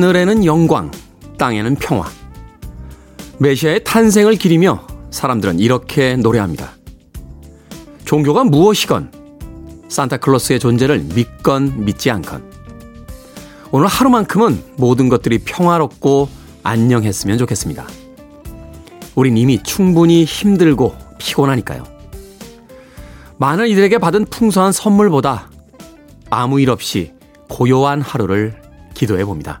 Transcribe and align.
하늘에는 0.00 0.46
영광, 0.46 0.90
땅에는 1.36 1.74
평화. 1.74 2.08
메시아의 3.38 3.84
탄생을 3.84 4.36
기리며 4.36 4.86
사람들은 5.10 5.58
이렇게 5.58 6.16
노래합니다. 6.16 6.70
종교가 8.06 8.44
무엇이건 8.44 9.12
산타클로스의 9.88 10.58
존재를 10.58 11.00
믿건 11.14 11.84
믿지 11.84 12.10
않건 12.10 12.50
오늘 13.72 13.88
하루만큼은 13.88 14.62
모든 14.78 15.10
것들이 15.10 15.38
평화롭고 15.40 16.30
안녕했으면 16.62 17.36
좋겠습니다. 17.36 17.86
우린 19.14 19.36
이미 19.36 19.62
충분히 19.62 20.24
힘들고 20.24 20.94
피곤하니까요. 21.18 21.84
많은 23.36 23.68
이들에게 23.68 23.98
받은 23.98 24.26
풍성한 24.30 24.72
선물보다 24.72 25.50
아무 26.30 26.58
일 26.58 26.70
없이 26.70 27.12
고요한 27.50 28.00
하루를 28.00 28.62
기도해 28.94 29.26
봅니다. 29.26 29.60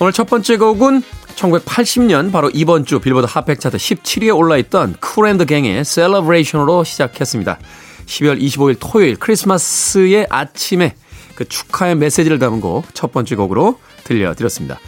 오늘 0.00 0.12
첫 0.12 0.28
번째 0.28 0.56
곡은 0.58 1.02
1980년 1.34 2.30
바로 2.32 2.50
이번 2.54 2.84
주 2.84 3.00
빌보드 3.00 3.26
핫백 3.28 3.60
차트 3.60 3.76
17위에 3.76 4.36
올라있던 4.36 4.94
쿨앤드 5.00 5.46
갱의 5.46 5.84
셀러브레이션으로 5.84 6.84
시작했습니다. 6.84 7.58
12월 8.06 8.40
25일 8.40 8.76
토요일 8.78 9.16
크리스마스의 9.16 10.26
아침에 10.30 10.94
그 11.34 11.48
축하의 11.48 11.96
메시지를 11.96 12.38
담은 12.38 12.60
곡 12.60 12.84
첫 12.94 13.12
번째 13.12 13.34
곡으로 13.36 13.78
들려드렸습니다. 14.04 14.78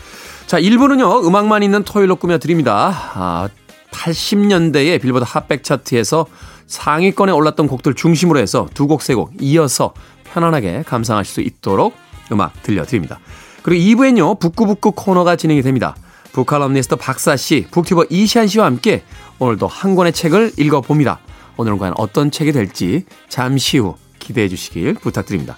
자, 0.46 0.60
1부는요, 0.60 1.24
음악만 1.24 1.62
있는 1.62 1.84
토요일로 1.84 2.16
꾸며드립니다. 2.16 2.92
아, 3.14 3.48
80년대의 3.92 5.00
빌보드 5.00 5.24
핫백 5.26 5.62
차트에서 5.64 6.26
상위권에 6.66 7.32
올랐던 7.32 7.66
곡들 7.66 7.94
중심으로 7.94 8.38
해서 8.38 8.68
두 8.74 8.86
곡, 8.86 9.02
세 9.02 9.14
곡 9.14 9.32
이어서 9.40 9.92
편안하게 10.24 10.84
감상하실 10.86 11.32
수 11.32 11.40
있도록 11.40 11.94
음악 12.32 12.60
들려드립니다. 12.62 13.18
그리고 13.62 14.02
2부엔요, 14.02 14.38
북구북구 14.38 14.92
코너가 14.92 15.36
진행이 15.36 15.62
됩니다. 15.62 15.96
북칼럼니스트 16.32 16.96
박사씨, 16.96 17.66
북튜버 17.70 18.06
이시안씨와 18.08 18.64
함께 18.64 19.02
오늘도 19.38 19.66
한 19.66 19.94
권의 19.94 20.12
책을 20.12 20.52
읽어봅니다. 20.56 21.18
오늘은 21.56 21.78
과연 21.78 21.94
어떤 21.96 22.30
책이 22.30 22.52
될지 22.52 23.04
잠시 23.28 23.78
후 23.78 23.96
기대해 24.18 24.48
주시길 24.48 24.94
부탁드립니다. 24.94 25.56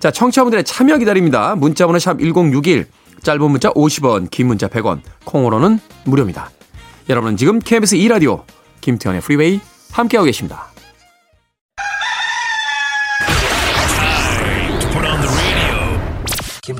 자, 0.00 0.10
청취자분들의 0.10 0.64
참여 0.64 0.98
기다립니다. 0.98 1.54
문자번호 1.54 1.98
샵 1.98 2.18
1061, 2.18 2.86
짧은 3.22 3.50
문자 3.50 3.70
50원, 3.70 4.30
긴 4.30 4.48
문자 4.48 4.68
100원, 4.68 5.00
콩으로는 5.24 5.78
무료입니다. 6.04 6.50
여러분은 7.08 7.36
지금 7.36 7.58
KBS 7.58 7.96
2라디오 7.96 8.42
김태현의 8.80 9.20
프리웨이 9.20 9.60
함께하고 9.92 10.26
계십니다. 10.26 10.73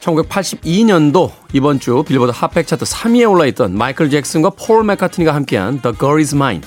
1982년도 0.00 1.32
이번 1.52 1.80
주 1.80 2.04
빌보드 2.06 2.32
핫백 2.34 2.66
차트 2.66 2.84
3위에 2.84 3.30
올라있던 3.30 3.76
마이클 3.76 4.10
잭슨과 4.10 4.50
폴 4.50 4.84
맥카트니가 4.84 5.34
함께한 5.34 5.80
The 5.80 5.96
Girl 5.98 6.18
Is 6.18 6.34
Mine 6.34 6.62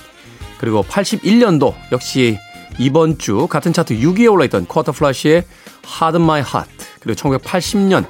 그리고 0.60 0.84
81년도 0.84 1.74
역시 1.92 2.38
이번 2.78 3.18
주 3.18 3.48
같은 3.48 3.74
차트 3.74 3.96
6위에 3.96 4.32
올라있던 4.32 4.68
쿼터 4.68 4.92
플래시의 4.92 5.44
Harden 5.86 6.18
My 6.18 6.42
Heart 6.42 6.86
그리고 7.00 7.20
1980년 7.20 8.06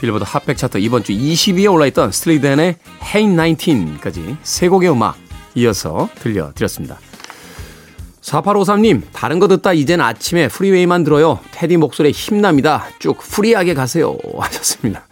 빌보드 0.00 0.24
핫백 0.26 0.56
차트 0.56 0.78
이번 0.78 1.02
주 1.02 1.12
20위에 1.12 1.72
올라있던 1.72 2.12
스틸리 2.12 2.49
댄의 2.49 2.76
Hey 3.02 3.26
19까지 3.56 4.36
세 4.42 4.68
곡의 4.68 4.90
음악 4.90 5.16
이어서 5.54 6.08
들려드렸습니다. 6.20 6.98
4853님, 8.28 9.02
다른 9.12 9.38
거 9.38 9.48
듣다 9.48 9.72
이젠 9.72 10.00
아침에 10.00 10.48
프리웨이만 10.48 11.04
들어요. 11.04 11.38
테디 11.52 11.78
목소리에 11.78 12.12
힘납니다. 12.12 12.84
쭉 12.98 13.16
free하게 13.18 13.74
가세요. 13.74 14.16
하셨습니다. 14.38 15.06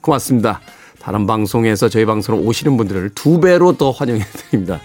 고맙습니다. 0.00 0.60
다른 1.00 1.26
방송에서 1.26 1.88
저희 1.88 2.04
방송으로 2.04 2.44
오시는 2.44 2.76
분들을 2.76 3.10
두 3.14 3.40
배로 3.40 3.76
더 3.76 3.90
환영해 3.90 4.22
드립니다. 4.24 4.80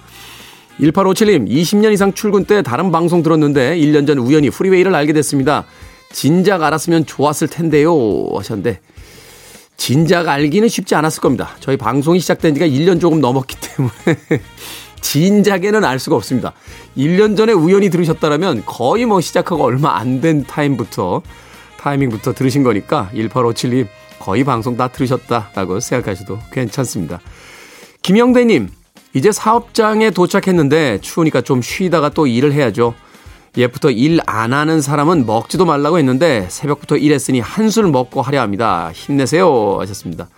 1857님, 0.80 1.50
20년 1.50 1.92
이상 1.94 2.14
출근 2.14 2.46
때 2.46 2.62
다른 2.62 2.92
방송 2.92 3.22
들었는데 3.22 3.78
1년 3.78 4.08
전 4.08 4.18
우연히 4.18 4.50
프리웨이를 4.50 4.96
알게 4.96 5.14
됐습니다. 5.14 5.66
진작 6.12 6.64
알았으면 6.64 7.06
좋았을 7.06 7.48
텐데요. 7.48 7.94
하셨는데, 8.36 8.80
진작 9.76 10.30
알기는 10.30 10.70
쉽지 10.70 10.96
않았을 10.96 11.22
겁니다. 11.22 11.50
저희 11.60 11.76
방송이 11.76 12.20
시작된 12.20 12.54
지가 12.54 12.68
1년 12.68 13.02
조금 13.02 13.20
넘었기 13.20 13.58
때문에. 13.60 13.94
진작에는 15.04 15.84
알 15.84 16.00
수가 16.00 16.16
없습니다. 16.16 16.54
1년 16.98 17.38
전에 17.38 17.54
우연히 17.54 17.90
들으셨다면 17.92 18.64
거의 18.66 19.06
뭐 19.06 19.22
시작하고 19.22 19.64
얼마 19.64 19.98
안 19.98 20.22
된 20.22 20.44
타임부터 20.46 21.22
타이밍부터 21.78 22.34
들으신 22.34 22.64
거니까 22.64 23.10
1857님 23.14 23.88
거의 24.20 24.44
방송 24.46 24.78
다 24.78 24.88
들으셨다라고 24.88 25.82
생각하셔도 25.82 26.40
괜찮습니다. 26.52 27.20
김영대님 28.02 28.70
이제 29.14 29.32
사업장에 29.32 30.10
도착했는데 30.12 31.00
추우니까 31.02 31.42
좀 31.42 31.62
쉬다가 31.62 32.10
또 32.10 32.26
일을 32.26 32.54
해야죠. 32.54 32.94
예부터 33.58 33.92
일 33.92 34.20
안 34.26 34.54
하는 34.54 34.82
사람은 34.82 35.26
먹지도 35.26 35.66
말라고 35.66 36.00
했는데 36.00 36.48
새벽부터 36.50 36.96
일했으니 36.98 37.40
한술 37.42 37.88
먹고 37.92 38.22
하려 38.22 38.42
합니다. 38.42 38.92
힘내세요 38.94 39.78
하셨습니다. 39.82 40.30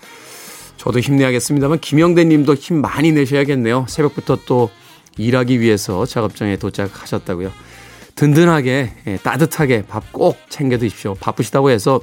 저도 0.86 1.00
힘내야겠습니다만 1.00 1.80
김영대 1.80 2.26
님도 2.26 2.54
힘 2.54 2.80
많이 2.80 3.12
내셔야겠네요. 3.12 3.86
새벽부터 3.90 4.38
또 4.46 4.70
일하기 5.18 5.60
위해서 5.60 6.06
작업장에 6.06 6.58
도착하셨다고요. 6.58 7.52
든든하게 8.16 8.94
예, 9.08 9.18
따뜻하게 9.18 9.86
밥 9.88 10.04
꼭 10.12 10.38
챙겨 10.48 10.78
드십시오. 10.78 11.16
바쁘시다고 11.16 11.72
해서 11.72 12.00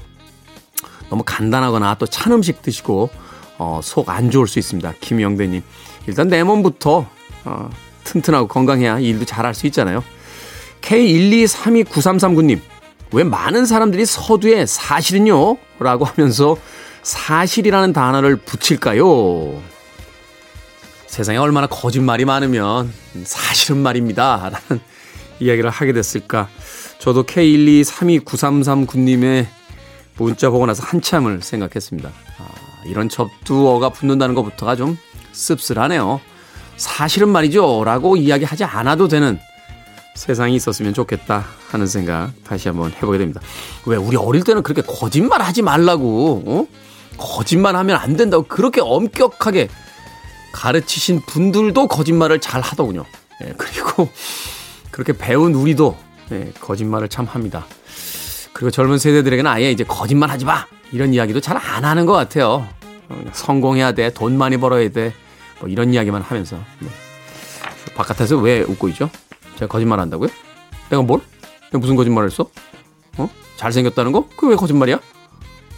너무 1.08 1.22
간단하거나 1.24 1.94
또 1.94 2.06
찬 2.06 2.32
음식 2.32 2.60
드시고 2.62 3.08
어, 3.58 3.80
속 3.82 4.10
안 4.10 4.30
좋을 4.32 4.48
수 4.48 4.58
있습니다. 4.58 4.94
김영대 5.00 5.46
님 5.46 5.62
일단 6.08 6.26
내 6.26 6.42
몸부터 6.42 7.06
어, 7.44 7.70
튼튼하고 8.02 8.48
건강해야 8.48 8.98
일도 8.98 9.24
잘할 9.26 9.54
수 9.54 9.68
있잖아요. 9.68 10.02
K1232933님 10.80 12.58
왜 13.12 13.22
많은 13.22 13.64
사람들이 13.64 14.04
서두에 14.06 14.66
사실은요? 14.66 15.56
라고 15.78 16.04
하면서 16.04 16.56
사실이라는 17.02 17.92
단어를 17.92 18.36
붙일까요? 18.36 19.60
세상에 21.06 21.38
얼마나 21.38 21.66
거짓말이 21.66 22.24
많으면 22.24 22.92
사실은 23.24 23.78
말입니다. 23.78 24.50
라는 24.50 24.80
이야기를 25.40 25.68
하게 25.68 25.92
됐을까. 25.92 26.48
저도 26.98 27.24
K1232933군님의 27.24 29.46
문자 30.16 30.48
보고 30.50 30.66
나서 30.66 30.84
한참을 30.84 31.42
생각했습니다. 31.42 32.10
아, 32.38 32.48
이런 32.86 33.08
접두어가 33.08 33.88
붙는다는 33.90 34.34
것부터가 34.34 34.74
좀 34.76 34.98
씁쓸하네요. 35.32 36.20
사실은 36.76 37.28
말이죠. 37.28 37.84
라고 37.84 38.16
이야기하지 38.16 38.64
않아도 38.64 39.08
되는 39.08 39.38
세상이 40.14 40.54
있었으면 40.54 40.94
좋겠다 40.94 41.44
하는 41.70 41.86
생각 41.86 42.32
다시 42.44 42.68
한번 42.68 42.92
해보게 42.92 43.18
됩니다. 43.18 43.40
왜 43.86 43.96
우리 43.96 44.16
어릴 44.16 44.44
때는 44.44 44.62
그렇게 44.62 44.82
거짓말 44.82 45.42
하지 45.42 45.62
말라고, 45.62 46.42
어? 46.46 46.66
거짓말 47.16 47.76
하면 47.76 47.96
안 47.96 48.16
된다고 48.16 48.44
그렇게 48.44 48.80
엄격하게 48.80 49.68
가르치신 50.52 51.22
분들도 51.26 51.86
거짓말을 51.88 52.40
잘 52.40 52.60
하더군요. 52.60 53.04
예, 53.44 53.52
그리고 53.56 54.08
그렇게 54.90 55.12
배운 55.12 55.54
우리도 55.54 55.96
예, 56.32 56.52
거짓말을 56.60 57.08
참 57.08 57.26
합니다. 57.26 57.66
그리고 58.52 58.70
젊은 58.70 58.98
세대들에게는 58.98 59.50
아예 59.50 59.70
이제 59.70 59.82
거짓말 59.84 60.30
하지 60.30 60.44
마! 60.44 60.66
이런 60.92 61.14
이야기도 61.14 61.40
잘 61.40 61.56
안 61.56 61.84
하는 61.84 62.04
것 62.06 62.12
같아요. 62.12 62.68
어, 63.08 63.24
성공해야 63.32 63.92
돼, 63.92 64.10
돈 64.12 64.36
많이 64.36 64.58
벌어야 64.58 64.88
돼, 64.90 65.14
뭐 65.60 65.68
이런 65.68 65.92
이야기만 65.94 66.20
하면서. 66.22 66.56
네. 66.80 66.88
바깥에서 67.94 68.36
왜 68.38 68.60
웃고 68.60 68.88
있죠? 68.90 69.10
제가 69.58 69.66
거짓말 69.68 70.00
한다고요? 70.00 70.28
내가 70.90 71.02
뭘? 71.02 71.20
내가 71.66 71.78
무슨 71.78 71.96
거짓말을 71.96 72.30
했어? 72.30 72.48
어? 73.18 73.28
잘생겼다는 73.56 74.12
거? 74.12 74.28
그게 74.36 74.48
왜 74.48 74.56
거짓말이야? 74.56 74.98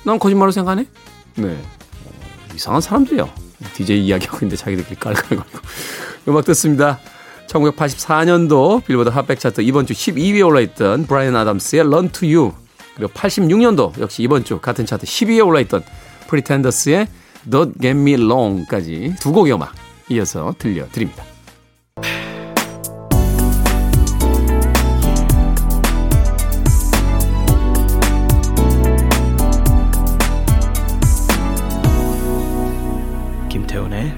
난 0.04 0.18
거짓말로 0.18 0.50
생각하네? 0.50 0.86
네. 1.36 1.48
어, 1.48 2.10
이상한 2.54 2.80
사람들이요. 2.80 3.28
DJ 3.74 4.06
이야기하고 4.06 4.38
있는데 4.38 4.56
자기들끼리 4.56 5.00
깔깔거리고. 5.00 5.44
음악 6.28 6.44
듣습니다. 6.46 7.00
1984년도 7.46 8.84
빌보드 8.84 9.10
핫백 9.10 9.38
차트 9.38 9.60
이번 9.60 9.86
주 9.86 9.92
12위에 9.92 10.46
올라있던 10.46 11.06
브라이언 11.06 11.36
아담스의 11.36 11.82
Run 11.82 12.08
to 12.10 12.28
You 12.28 12.52
그리고 12.96 13.12
86년도 13.12 14.00
역시 14.00 14.22
이번 14.22 14.44
주 14.44 14.58
같은 14.58 14.86
차트 14.86 15.06
10위에 15.06 15.46
올라있던 15.46 15.82
프리텐더스의 16.28 17.06
Don't 17.50 17.80
Get 17.80 17.98
Me 17.98 18.14
Wrong까지 18.14 19.16
두 19.20 19.32
곡의 19.32 19.52
음악 19.52 19.74
이어서 20.08 20.54
들려드립니다. 20.58 21.33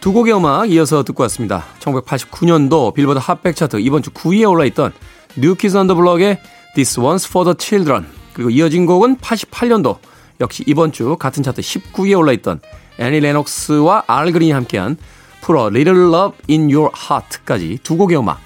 두 0.00 0.14
곡의 0.14 0.34
음악 0.34 0.70
이어서 0.70 1.02
듣고 1.02 1.22
왔습니다. 1.24 1.66
1989년도 1.80 2.94
빌보드 2.94 3.18
핫백 3.18 3.54
차트 3.54 3.80
이번 3.80 4.02
주 4.02 4.10
9위에 4.10 4.48
올라있던 4.48 4.92
뉴키즈 5.36 5.76
온 5.76 5.83
더 5.83 5.94
블럭의 5.94 6.40
This 6.74 6.98
One's 7.00 7.28
for 7.28 7.44
the 7.44 7.54
Children 7.58 8.06
그리고 8.32 8.48
이어진 8.48 8.86
곡은 8.86 9.18
88년도 9.18 9.98
역시 10.40 10.64
이번 10.66 10.92
주 10.92 11.16
같은 11.18 11.42
차트 11.42 11.60
19위에 11.60 12.18
올라있던 12.18 12.60
애니 12.98 13.20
레녹스와 13.20 14.04
알 14.06 14.32
그린이 14.32 14.52
함께한 14.52 14.96
Put 15.42 15.60
a 15.60 15.66
Little 15.66 16.08
Love 16.08 16.38
in 16.48 16.74
Your 16.74 16.90
Heart까지 16.96 17.80
두 17.82 17.98
곡의 17.98 18.18
음악 18.18 18.40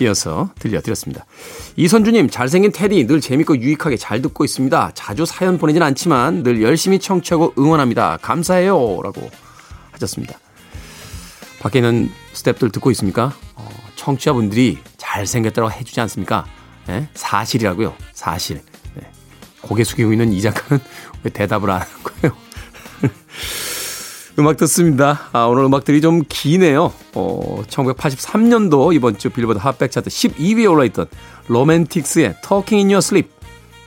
이어서 0.00 0.50
들려드렸습니다. 0.58 1.26
이선주님, 1.76 2.30
잘생긴 2.30 2.72
테디 2.72 3.06
늘 3.06 3.20
재밌고 3.20 3.58
유익하게 3.58 3.96
잘 3.96 4.22
듣고 4.22 4.44
있습니다. 4.44 4.92
자주 4.94 5.26
사연 5.26 5.58
보내진 5.58 5.82
않지만 5.82 6.42
늘 6.42 6.62
열심히 6.62 6.98
청취하고 6.98 7.54
응원합니다. 7.58 8.18
감사해요. 8.22 9.00
라고 9.02 9.28
하셨습니다. 9.92 10.38
밖에 11.60 11.78
있는 11.80 12.10
스탭들 12.32 12.72
듣고 12.72 12.90
있습니까? 12.92 13.32
어, 13.54 13.68
청취자분들이 13.96 14.78
잘생겼다고 14.96 15.70
해주지 15.70 16.00
않습니까? 16.02 16.46
네? 16.86 17.08
사실이라고요. 17.14 17.94
사실. 18.12 18.62
네. 18.94 19.10
고개 19.60 19.84
숙이고 19.84 20.12
있는 20.12 20.32
이 20.32 20.40
작가는 20.40 20.82
왜 21.22 21.30
대답을 21.30 21.70
안 21.70 21.80
하는 21.80 21.92
거예요? 22.02 22.36
음악 24.38 24.56
듣습니다. 24.58 25.28
아, 25.32 25.44
오늘 25.46 25.64
음악들이 25.64 26.00
좀 26.00 26.22
기네요. 26.28 26.92
어, 27.14 27.62
1983년도 27.68 28.94
이번 28.94 29.18
주 29.18 29.30
빌보드 29.30 29.58
핫백 29.58 29.90
차트 29.90 30.10
12위에 30.10 30.70
올라있던 30.70 31.06
로맨틱스의 31.48 32.36
Talking 32.46 32.76
in 32.76 32.90
Your 32.90 32.98
Sleep 32.98 33.30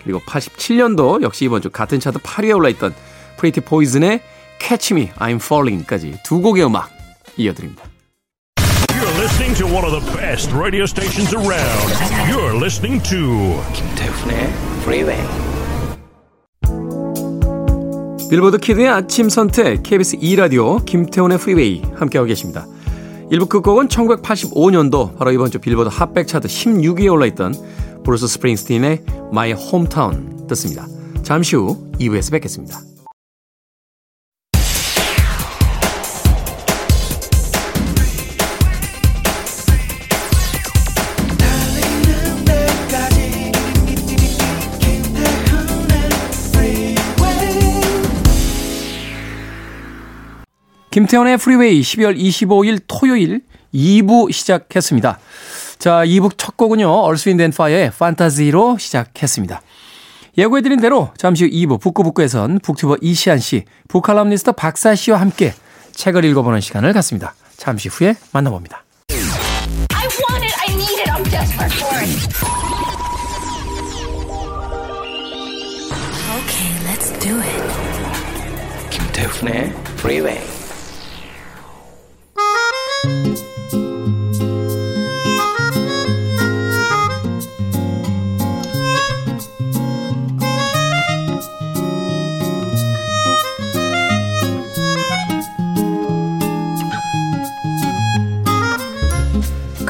그리고 0.04 0.20
87년도 0.20 1.22
역시 1.22 1.46
이번 1.46 1.62
주 1.62 1.70
같은 1.70 2.00
차트 2.00 2.20
8위에 2.20 2.56
올라있던 2.56 2.94
Pretty 3.38 3.66
Poison의 3.66 4.22
Catch 4.60 4.94
Me, 4.94 5.10
I'm 5.12 5.36
Falling까지 5.36 6.20
두 6.24 6.42
곡의 6.42 6.66
음악 6.66 7.01
이어드립니다. 7.38 7.84
You're 8.90 9.18
listening 9.18 9.56
to 9.58 9.66
one 9.68 9.84
of 9.86 9.92
the 9.92 10.18
best 10.18 10.54
radio 10.56 10.84
stations 10.84 11.34
around. 11.34 11.92
You're 12.30 12.56
listening 12.56 13.02
to 13.10 13.62
김태훈의 13.74 14.54
Freeway. 14.82 15.52
빌보드 18.30 18.60
키드의 18.60 18.88
아침 18.88 19.28
선택 19.28 19.84
KBS 19.84 20.18
2 20.22 20.36
라디오 20.38 20.78
김태훈의 20.86 21.38
프리웨이 21.38 21.82
함께하고 21.96 22.28
계십니다. 22.28 22.66
1부 23.30 23.50
끝곡은 23.50 23.88
1985년도 23.90 25.18
바로 25.18 25.32
이번 25.32 25.52
주 25.52 25.60
빌보드 25.60 25.90
핫백 25.92 26.28
차트 26.28 26.48
16위에 26.48 27.12
올라있던 27.12 27.54
브루스 28.04 28.28
스프링스틴의 28.28 29.04
My 29.32 29.52
Hometown 29.52 30.48
듣습니다. 30.48 30.88
잠시 31.24 31.56
후 31.56 31.92
2부에서 32.00 32.32
뵙겠습니다. 32.32 32.80
김태훈의 50.92 51.38
프리웨이 51.38 51.82
12월 51.82 52.18
25일 52.18 52.82
토요일 52.86 53.42
2부 53.74 54.30
시작했습니다. 54.32 55.20
자, 55.80 56.04
2부 56.04 56.34
첫 56.38 56.58
곡은요. 56.58 56.90
어스 56.90 57.13
윈드 57.13 57.42
앤 57.42 57.52
파이어의 57.52 57.92
Fantasy로 57.98 58.78
시작했습니다. 58.78 59.62
예고해드린 60.38 60.82
대로 60.82 61.12
잠시 61.18 61.46
후 61.46 61.50
2부 61.50 61.80
북구북구에선 61.80 62.60
북튜버 62.60 62.98
이시안 63.02 63.40
씨, 63.40 63.64
북칼럼니스트 63.88 64.52
박사 64.52 64.94
씨와 64.94 65.22
함께 65.22 65.54
책을 65.94 66.26
읽어보는 66.26 66.60
시간을 66.60 66.92
갖습니다. 66.92 67.36
잠시 67.56 67.88
후에 67.88 68.16
만나봅니다. 68.34 68.84
I 69.10 70.08
want 70.30 70.46
it. 70.46 70.54
I 70.68 70.74
need 70.76 71.00
it. 71.00 71.10
I'm 71.10 71.24
desperate 71.24 71.74
for 71.74 72.00
it. 72.00 72.12
Okay, 76.36 76.70
let's 76.86 77.18
do 77.20 77.40
it. 77.40 78.90
김태훈의 78.90 79.74
Freeway. 80.00 80.61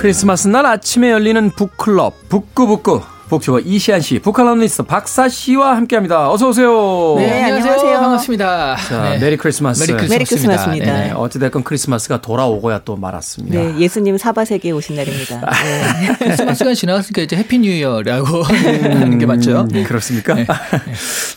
크리스마스 0.01 0.47
날 0.47 0.65
아침에 0.65 1.11
열리는 1.11 1.51
북클럽 1.51 2.27
북구북구 2.27 3.01
북튜버 3.31 3.61
이시안 3.61 4.01
씨, 4.01 4.19
북칼럼니스트 4.19 4.83
박사 4.83 5.29
씨와 5.29 5.77
함께합니다. 5.77 6.29
어서 6.29 6.49
오세요. 6.49 7.15
네, 7.17 7.43
안녕하세요. 7.43 7.97
반갑습니다. 8.01 8.75
자, 8.75 9.09
네. 9.11 9.19
Merry 9.19 9.37
Christmas. 9.37 9.89
Merry 9.89 9.93
Christmas입니다. 9.93 10.13
Merry 10.13 10.25
Christmas입니다. 10.25 10.93
네, 10.99 11.11
어찌됐건 11.11 11.63
크리스마스가 11.63 12.19
돌아오고야 12.19 12.81
또 12.83 12.97
말았습니다. 12.97 13.57
네, 13.57 13.79
예수님 13.79 14.17
사바세계에 14.17 14.71
오신 14.71 14.97
날입니다. 14.97 15.49
네. 15.49 16.13
크리스마스가 16.19 16.73
지나갔으니까 16.73 17.21
이제 17.21 17.37
Happy 17.37 17.59
New 17.59 17.69
Year라고 17.71 18.43
하는 18.43 19.17
게 19.17 19.25
맞죠? 19.25 19.61
음, 19.61 19.83
그렇습니까? 19.85 20.33
네. 20.35 20.45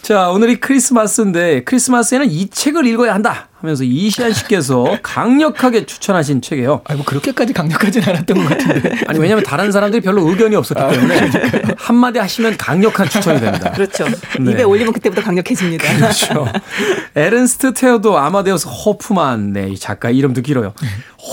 자, 0.03 0.31
오늘이 0.31 0.59
크리스마스인데 0.59 1.63
크리스마스에는 1.63 2.29
이 2.29 2.49
책을 2.51 2.89
읽어야 2.89 3.15
한다 3.15 3.51
하면서 3.65 3.83
이시안 3.83 4.33
씨께서 4.35 4.99
강력하게 5.03 5.87
추천하신 5.87 6.43
책이에요. 6.43 6.83
아니 6.85 6.99
뭐 6.99 7.07
그렇게까지 7.07 7.55
강력하진 7.55 8.03
않았던 8.03 8.37
것 8.37 8.49
같은데. 8.49 8.95
아니 9.09 9.19
왜냐하면 9.19 9.43
다른 9.43 9.73
사람들이 9.73 10.03
별로 10.03 10.29
의견이 10.29 10.55
없었기 10.55 10.95
때문에 10.95 11.31
한마디 11.79 12.19
하시면 12.19 12.59
강력한 12.59 13.09
추천이 13.09 13.41
됩니다. 13.41 13.73
그렇죠. 13.75 14.05
네. 14.39 14.53
입에 14.53 14.63
올리면 14.65 14.93
그때부터 14.93 15.23
강력해집니다. 15.23 15.97
그렇죠. 15.97 16.47
에른스트 17.17 17.73
테오도 17.73 18.19
아마데우스 18.19 18.69
호프만 18.69 19.55
네, 19.55 19.71
이 19.71 19.79
작가 19.79 20.11
이름도 20.11 20.43
길어요. 20.43 20.75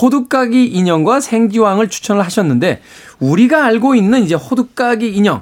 호두까기 0.02 0.68
인형과 0.68 1.20
생쥐왕을 1.20 1.90
추천을 1.90 2.24
하셨는데 2.24 2.82
우리가 3.20 3.66
알고 3.66 3.96
있는 3.96 4.24
이제 4.24 4.36
호두까기 4.36 5.10
인형 5.10 5.42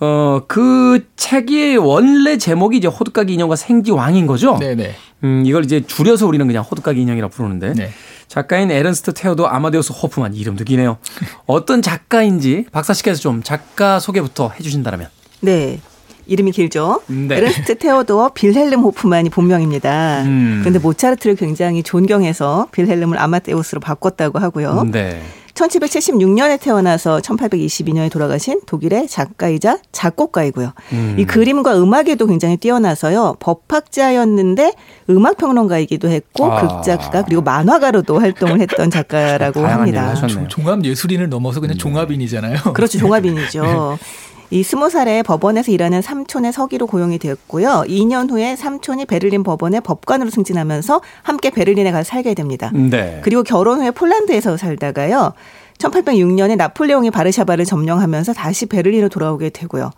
어, 0.00 0.40
그 0.48 1.06
책의 1.16 1.76
원래 1.76 2.38
제목이 2.38 2.78
이제 2.78 2.88
호두까기 2.88 3.34
인형과 3.34 3.56
생쥐왕인 3.56 4.26
거죠? 4.26 4.58
네네. 4.58 4.94
음, 5.24 5.42
이걸 5.44 5.64
이제 5.64 5.82
줄여서 5.86 6.26
우리는 6.26 6.46
그냥 6.46 6.62
호두까기 6.62 7.00
인형이라고 7.02 7.32
부르는데. 7.32 7.74
네. 7.74 7.90
작가인 8.26 8.70
에른스트 8.70 9.12
테오도 9.12 9.48
아마데우스 9.48 9.92
호프만 9.92 10.34
이름도 10.34 10.64
기네요. 10.64 10.98
어떤 11.46 11.82
작가인지 11.82 12.66
박사 12.70 12.94
씨께서 12.94 13.20
좀 13.20 13.42
작가 13.42 13.98
소개부터 13.98 14.50
해주신다면. 14.50 15.08
네. 15.40 15.80
이름이 16.26 16.52
길죠. 16.52 17.02
네. 17.08 17.36
에른스트 17.36 17.78
테오도어 17.78 18.30
빌헬름 18.34 18.82
호프만이 18.82 19.30
본명입니다. 19.30 20.22
음. 20.22 20.58
그런데 20.60 20.78
모차르트를 20.78 21.34
굉장히 21.34 21.82
존경해서 21.82 22.68
빌헬름을 22.70 23.18
아마데우스로 23.18 23.80
바꿨다고 23.80 24.38
하고요. 24.38 24.86
네. 24.92 25.20
1776년에 25.68 26.60
태어나서 26.60 27.18
1822년에 27.18 28.10
돌아가신 28.10 28.60
독일의 28.66 29.08
작가이자 29.08 29.78
작곡가이고요. 29.92 30.72
음. 30.92 31.16
이 31.18 31.24
그림과 31.24 31.80
음악에도 31.82 32.26
굉장히 32.26 32.56
뛰어나서요. 32.56 33.36
법학자였는데 33.40 34.72
음악 35.10 35.36
평론가이기도 35.36 36.08
했고 36.08 36.52
아. 36.52 36.60
극작가 36.60 37.22
그리고 37.24 37.42
만화가로도 37.42 38.18
활동을 38.18 38.60
했던 38.60 38.90
작가라고 38.90 39.66
합니다. 39.66 40.14
종합 40.48 40.84
예술인을 40.84 41.28
넘어서 41.28 41.60
그냥 41.60 41.76
종합인이잖아요. 41.76 42.72
그렇죠. 42.74 42.98
종합인이죠. 42.98 43.98
이 44.52 44.64
스무 44.64 44.90
살에 44.90 45.22
법원에서 45.22 45.70
일하는 45.70 46.02
삼촌의 46.02 46.52
서기로 46.52 46.88
고용이 46.88 47.18
되었고요. 47.18 47.84
2년 47.86 48.30
후에 48.30 48.56
삼촌이 48.56 49.06
베를린 49.06 49.44
법원의 49.44 49.80
법관으로 49.82 50.28
승진하면서 50.30 51.00
함께 51.22 51.50
베를린에 51.50 51.92
가서 51.92 52.08
살게 52.08 52.34
됩니다. 52.34 52.72
네. 52.74 53.20
그리고 53.22 53.44
결혼 53.44 53.80
후에 53.80 53.92
폴란드에서 53.92 54.56
살다가요. 54.56 55.34
1806년에 55.78 56.56
나폴레옹이 56.56 57.10
바르샤바를 57.12 57.64
점령하면서 57.64 58.32
다시 58.32 58.66
베를린으로 58.66 59.08
돌아오게 59.08 59.50
되고요. 59.50 59.90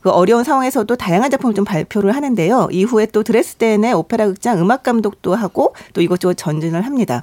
그 0.00 0.10
어려운 0.10 0.42
상황에서도 0.42 0.94
다양한 0.96 1.30
작품을 1.30 1.54
좀 1.54 1.64
발표를 1.64 2.14
하는데요. 2.14 2.68
이후에 2.72 3.06
또 3.06 3.22
드레스덴의 3.22 3.92
오페라 3.92 4.26
극장 4.26 4.58
음악 4.58 4.82
감독도 4.82 5.36
하고 5.36 5.74
또 5.94 6.00
이것저것 6.00 6.34
전진을 6.34 6.82
합니다. 6.82 7.22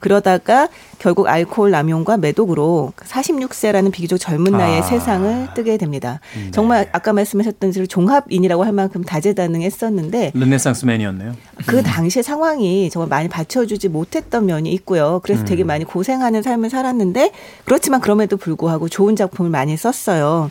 그러다가 0.00 0.68
결국 0.98 1.26
알코올 1.26 1.70
남용과 1.70 2.18
매독으로 2.18 2.92
46세라는 2.96 3.90
비교적 3.90 4.18
젊은 4.18 4.52
나이에 4.52 4.78
아. 4.78 4.82
세상을 4.82 5.48
뜨게 5.54 5.76
됩니다. 5.76 6.20
정말 6.52 6.88
아까 6.92 7.12
말씀하셨던 7.12 7.72
대로 7.72 7.86
종합인이라고 7.86 8.64
할 8.64 8.72
만큼 8.72 9.02
다재다능했었는데 9.02 10.32
르네상스맨이었네요. 10.34 11.34
그 11.66 11.82
당시의 11.82 12.22
상황이 12.22 12.90
정말 12.90 13.08
많이 13.08 13.28
받쳐주지 13.28 13.88
못했던 13.88 14.46
면이 14.46 14.72
있고요. 14.72 15.20
그래서 15.22 15.44
되게 15.44 15.64
많이 15.64 15.84
고생하는 15.84 16.42
삶을 16.42 16.70
살았는데 16.70 17.32
그렇지만 17.64 18.00
그럼에도 18.00 18.36
불구하고 18.36 18.88
좋은 18.88 19.16
작품을 19.16 19.50
많이 19.50 19.76
썼어요. 19.76 20.50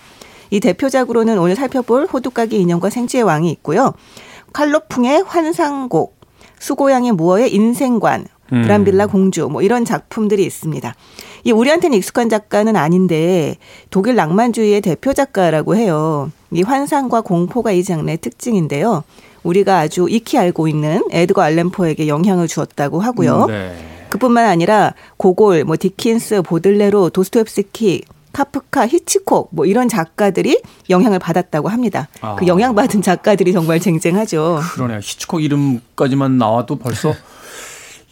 이 0.49 0.59
대표작으로는 0.59 1.37
오늘 1.39 1.55
살펴볼 1.55 2.05
호두까기 2.05 2.59
인형과 2.59 2.89
생쥐의 2.89 3.23
왕이 3.23 3.49
있고요. 3.51 3.93
칼로풍의 4.53 5.23
환상곡, 5.23 6.17
수고양이 6.59 7.11
무어의 7.13 7.53
인생관, 7.53 8.25
음. 8.53 8.61
브람빌라 8.61 9.07
공주 9.07 9.47
뭐 9.47 9.61
이런 9.61 9.85
작품들이 9.85 10.45
있습니다. 10.45 10.95
이 11.43 11.51
우리한테는 11.51 11.97
익숙한 11.97 12.29
작가는 12.29 12.75
아닌데 12.75 13.57
독일 13.89 14.15
낭만주의의 14.15 14.81
대표 14.81 15.13
작가라고 15.13 15.75
해요. 15.75 16.31
이 16.51 16.61
환상과 16.61 17.21
공포가 17.21 17.71
이 17.71 17.83
장르의 17.83 18.17
특징인데요. 18.17 19.03
우리가 19.43 19.79
아주 19.79 20.07
익히 20.09 20.37
알고 20.37 20.67
있는 20.67 21.03
에드거 21.11 21.41
알렌포에게 21.41 22.07
영향을 22.07 22.47
주었다고 22.47 22.99
하고요. 22.99 23.45
네. 23.45 23.75
그뿐만 24.09 24.45
아니라 24.45 24.93
고골, 25.17 25.63
뭐 25.65 25.75
디킨스, 25.77 26.41
보들레로, 26.43 27.09
도스토옙스키, 27.09 28.03
카프카, 28.33 28.87
히치콕 28.87 29.49
뭐 29.51 29.65
이런 29.65 29.89
작가들이 29.89 30.61
영향을 30.89 31.17
받았다고 31.17 31.69
합니다. 31.69 32.07
아. 32.21 32.35
그 32.35 32.45
영향받은 32.45 33.01
작가들이 33.01 33.51
정말 33.51 33.79
쟁쟁하죠. 33.79 34.59
그러네요. 34.73 34.99
히치콕 34.99 35.43
이름까지만 35.43 36.37
나와도 36.37 36.75
벌써 36.77 37.13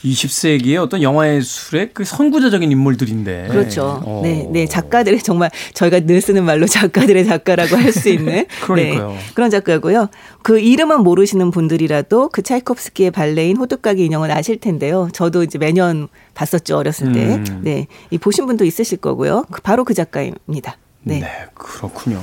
20세기의 0.03 0.77
어떤 0.77 1.01
영화 1.01 1.27
예술의 1.33 1.91
그 1.93 2.03
선구자적인 2.03 2.71
인물들인데. 2.71 3.47
그렇죠. 3.49 4.01
어. 4.05 4.21
네, 4.23 4.47
네 4.51 4.65
작가들의 4.67 5.19
정말 5.23 5.49
저희가 5.73 6.01
늘 6.01 6.21
쓰는 6.21 6.43
말로 6.43 6.67
작가들의 6.67 7.25
작가라고 7.25 7.75
할 7.75 7.95
수 7.95 8.09
있는 8.09 8.45
그러니까요. 8.61 9.11
네, 9.11 9.17
그런 9.33 9.49
작가고요. 9.49 10.09
그 10.43 10.59
이름은 10.59 11.01
모르시는 11.01 11.49
분들이라도 11.51 12.29
그 12.29 12.41
차이콥스키의 12.41 13.11
발레인 13.11 13.55
호두까기 13.57 14.03
인형은 14.05 14.31
아실 14.31 14.59
텐데요. 14.59 15.09
저도 15.13 15.43
이제 15.43 15.57
매년 15.57 16.09
봤었죠 16.33 16.77
어렸을 16.77 17.13
때. 17.13 17.35
음. 17.35 17.61
네, 17.63 17.87
이 18.09 18.17
보신 18.17 18.45
분도 18.47 18.65
있으실 18.65 18.97
거고요. 18.97 19.45
그 19.49 19.61
바로 19.61 19.85
그 19.85 19.93
작가입니다. 19.93 20.77
네. 21.03 21.19
네. 21.19 21.27
그렇군요. 21.53 22.21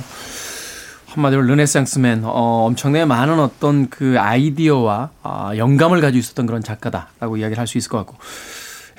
한마디로 1.13 1.43
Renaissance 1.43 2.06
man 2.06 2.23
어, 2.25 2.65
엄청나게 2.65 3.05
많은 3.05 3.39
어떤 3.39 3.87
그 3.89 4.15
아이디어와 4.19 5.09
아, 5.21 5.51
영감을 5.55 6.01
가지고 6.01 6.19
있었던 6.19 6.45
그런 6.47 6.63
작가다라고 6.63 7.37
이야기를 7.37 7.59
할 7.59 7.67
수 7.67 7.77
있을 7.77 7.89
것 7.89 7.97
같고 7.99 8.17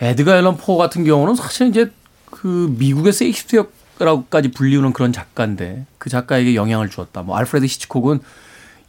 에드가 0.00 0.36
앨런 0.36 0.56
포 0.56 0.76
같은 0.76 1.04
경우는 1.04 1.34
사실 1.34 1.68
이제 1.68 1.90
그 2.30 2.72
미국의 2.78 3.12
세익스피어라고까지 3.12 4.52
불리우는 4.52 4.92
그런 4.92 5.12
작가인데 5.12 5.86
그 5.98 6.08
작가에게 6.10 6.54
영향을 6.54 6.88
주었다. 6.88 7.22
뭐 7.22 7.36
알프레드 7.36 7.66
히치콕은 7.66 8.20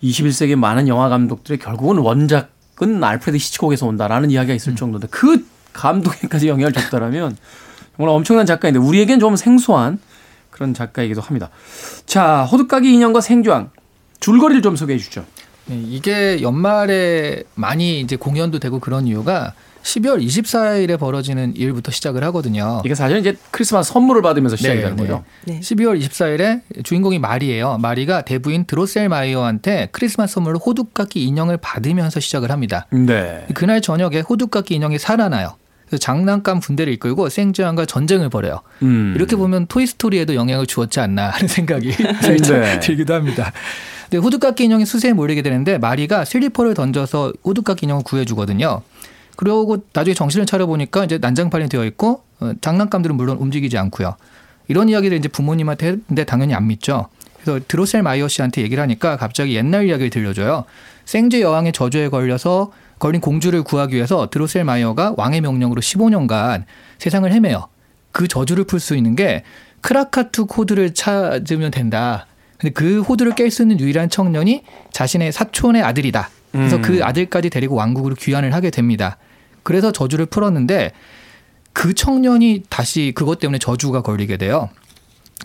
21세기 0.01 0.55
많은 0.55 0.88
영화 0.88 1.10
감독들의 1.10 1.60
결국은 1.60 1.98
원작은 1.98 3.03
알프레드 3.03 3.38
히치콕에서 3.38 3.86
온다라는 3.86 4.32
이야기가 4.32 4.53
있을 4.53 4.75
정도인데 4.75 5.08
그 5.12 5.46
감독에까지 5.74 6.48
영향을 6.48 6.74
줬다라면 6.74 7.38
정말 7.98 8.15
엄청난 8.15 8.46
작가인데 8.46 8.79
우리에겐 8.79 9.20
좀 9.20 9.36
생소한 9.36 10.00
그런 10.55 10.74
작가이기도 10.74 11.19
합니다. 11.19 11.50
자, 12.05 12.43
호두까기 12.45 12.93
인형과 12.93 13.19
생주왕 13.19 13.71
줄거리를 14.21 14.62
좀 14.62 14.77
소개해 14.77 14.97
주죠. 14.97 15.25
네, 15.65 15.81
이게 15.85 16.41
연말에 16.41 17.43
많이 17.55 18.00
이제 18.00 18.15
공연도 18.15 18.59
되고 18.59 18.79
그런 18.79 19.05
이유가 19.05 19.53
12월 19.83 20.25
24일에 20.25 20.97
벌어지는 20.97 21.57
일부터 21.57 21.91
시작을 21.91 22.24
하거든요. 22.25 22.81
이게 22.85 22.95
사실 22.95 23.17
이제 23.17 23.35
크리스마스 23.51 23.91
선물을 23.91 24.21
받으면서 24.21 24.55
시작이 24.55 24.79
되는 24.79 24.95
거죠. 24.95 25.25
네. 25.43 25.59
12월 25.59 26.01
24일에 26.01 26.62
주인공이 26.85 27.19
마리예요. 27.19 27.77
마리가 27.79 28.21
대부인 28.21 28.63
드로셀 28.63 29.09
마이어한테 29.09 29.89
크리스마스 29.91 30.35
선물로 30.35 30.59
호두까기 30.59 31.21
인형을 31.25 31.57
받으면서 31.57 32.21
시작을 32.21 32.50
합니다. 32.50 32.88
네. 32.91 33.45
그날 33.53 33.81
저녁에 33.81 34.21
호두까기 34.21 34.74
인형이 34.75 35.00
살아나요. 35.00 35.57
장난감 36.00 36.60
분대를 36.60 36.92
이끌고 36.94 37.30
생쥐왕과 37.30 37.86
전쟁을 37.86 38.30
벌여요. 38.30 38.62
음. 38.82 39.13
이렇게 39.15 39.36
보면 39.36 39.68
토이스토리에도 39.68 40.36
영향을 40.36 40.65
주었지 40.65 41.00
않나 41.00 41.30
하는 41.30 41.48
생각이 41.48 41.92
살짝 42.22 42.62
네. 42.62 42.80
들기도 42.80 43.13
합니다. 43.13 43.51
근데 44.10 44.18
호두까기 44.18 44.65
인형이 44.65 44.86
수세에 44.86 45.13
몰리게 45.13 45.42
되는데 45.42 45.77
마리가 45.77 46.25
슬리퍼를 46.25 46.74
던져서 46.74 47.34
호두까기 47.44 47.86
인형을 47.86 48.04
구해주거든요. 48.04 48.82
그러고 49.36 49.84
나중에 49.94 50.13
정신을 50.13 50.46
차려보니까 50.46 51.06
이제 51.06 51.18
난장판이 51.18 51.70
되어 51.70 51.86
있고 51.86 52.24
어, 52.39 52.51
장난감들은 52.62 53.15
물론 53.15 53.38
움직이지 53.38 53.77
않고요. 53.77 54.15
이런 54.68 54.89
이야기를 54.89 55.18
이제 55.18 55.27
부모님한테 55.27 55.88
했는데 55.88 56.24
당연히 56.24 56.54
안 56.54 56.68
믿죠. 56.68 57.08
그래서 57.42 57.63
드로셀 57.68 58.01
마이어 58.01 58.27
씨한테 58.27 58.62
얘기를 58.63 58.82
하니까 58.82 59.18
갑자기 59.18 59.56
옛날 59.56 59.88
이야기를 59.88 60.10
들려줘요. 60.10 60.65
생쥐 61.06 61.42
여왕의 61.42 61.74
저주에 61.74 62.10
걸려서 62.10 62.72
걸린 63.05 63.21
공주를 63.21 63.62
구하기 63.62 63.95
위해서 63.95 64.27
드로셀 64.31 64.63
마이어가 64.63 65.13
왕의 65.15 65.41
명령으로 65.41 65.79
15년간 65.79 66.63
세상을 66.97 67.31
헤매요. 67.31 67.67
그 68.12 68.27
저주를 68.27 68.63
풀 68.63 68.79
수 68.79 68.95
있는 68.95 69.15
게 69.15 69.43
크라카툭 69.81 70.48
호두를 70.48 70.95
찾으면 70.95 71.69
된다. 71.69 72.25
근데 72.57 72.74
그 72.74 73.01
호두를 73.01 73.34
깰 73.33 73.51
수 73.51 73.62
있는 73.62 73.79
유일한 73.79 74.09
청년이 74.09 74.63
자신의 74.91 75.33
사촌의 75.33 75.83
아들이다. 75.83 76.31
그래서 76.51 76.77
음. 76.77 76.81
그 76.81 77.03
아들까지 77.03 77.51
데리고 77.51 77.75
왕국으로 77.75 78.15
귀환을 78.15 78.55
하게 78.55 78.71
됩니다. 78.71 79.17
그래서 79.62 79.91
저주를 79.91 80.25
풀었는데 80.25 80.91
그 81.74 81.93
청년이 81.93 82.63
다시 82.69 83.12
그것 83.13 83.38
때문에 83.38 83.59
저주가 83.59 84.01
걸리게 84.01 84.38
돼요. 84.38 84.69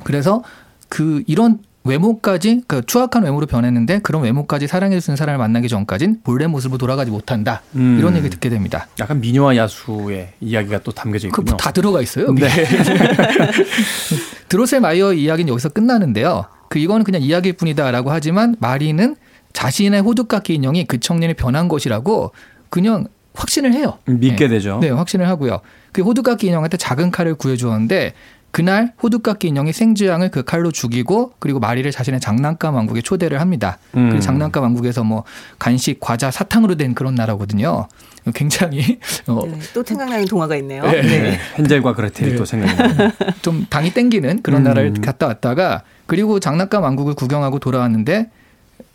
그래서 0.02 0.42
그 0.88 1.22
이런 1.26 1.58
외모까지 1.84 2.62
그 2.66 2.84
추악한 2.84 3.24
외모로 3.24 3.46
변했는데 3.46 4.00
그런 4.00 4.22
외모까지 4.22 4.66
사랑해 4.66 5.00
주는 5.00 5.16
사람을 5.16 5.38
만나기 5.38 5.68
전까진 5.68 6.20
본래 6.22 6.46
모습으로 6.46 6.78
돌아가지 6.78 7.10
못한다. 7.10 7.62
음. 7.74 7.96
이런 7.98 8.16
얘기 8.16 8.28
듣게 8.28 8.50
됩니다. 8.50 8.88
약간 8.98 9.20
미녀와 9.20 9.56
야수의 9.56 10.34
이야기가 10.40 10.80
또 10.80 10.92
담겨져 10.92 11.28
있군요. 11.28 11.56
그다 11.56 11.64
뭐 11.64 11.72
들어가 11.72 12.02
있어요. 12.02 12.34
네. 12.34 12.48
드로셀 14.48 14.80
마이어 14.80 15.14
이야기는 15.14 15.50
여기서 15.50 15.70
끝나는데요. 15.70 16.46
그 16.68 16.78
이거는 16.78 17.04
그냥 17.04 17.22
이야기일 17.22 17.56
뿐이다라고 17.56 18.10
하지만 18.10 18.56
마리는 18.60 19.16
자신의 19.52 20.02
호두깎이 20.02 20.54
인형이 20.54 20.84
그 20.84 21.00
청년이 21.00 21.34
변한 21.34 21.68
것이라고 21.68 22.32
그냥 22.68 23.06
확신을 23.34 23.72
해요. 23.72 23.98
믿게 24.06 24.46
네. 24.46 24.48
되죠. 24.48 24.78
네, 24.80 24.90
확신을 24.90 25.28
하고요. 25.28 25.60
그 25.92 26.02
호두깎이 26.02 26.46
인형한테 26.46 26.76
작은 26.76 27.10
칼을 27.10 27.34
구해주었는데 27.34 28.12
그날 28.50 28.92
호두깎이 29.02 29.48
인형이 29.48 29.72
생쥐왕을 29.72 30.30
그 30.30 30.42
칼로 30.42 30.72
죽이고 30.72 31.34
그리고 31.38 31.60
마리를 31.60 31.88
자신의 31.90 32.20
장난감 32.20 32.74
왕국에 32.74 33.00
초대를 33.00 33.40
합니다. 33.40 33.78
음. 33.96 34.10
그 34.10 34.20
장난감 34.20 34.64
왕국에서 34.64 35.04
뭐 35.04 35.24
간식, 35.58 36.00
과자, 36.00 36.30
사탕으로 36.30 36.74
된 36.74 36.94
그런 36.94 37.14
나라거든요. 37.14 37.86
굉장히 38.34 38.98
어, 39.26 39.40
네, 39.46 39.58
또 39.72 39.82
생각나는 39.82 40.26
동화가 40.26 40.56
있네요. 40.56 40.82
네. 40.82 41.02
네. 41.02 41.38
헨젤과 41.58 41.94
그레텔이 41.94 42.32
네. 42.32 42.36
또 42.36 42.44
생각나요. 42.44 43.12
좀 43.40 43.66
당이 43.70 43.92
땡기는 43.94 44.42
그런 44.42 44.60
음. 44.60 44.64
나라를 44.64 44.94
갔다 44.94 45.26
왔다가 45.26 45.82
그리고 46.06 46.40
장난감 46.40 46.82
왕국을 46.82 47.14
구경하고 47.14 47.60
돌아왔는데 47.60 48.30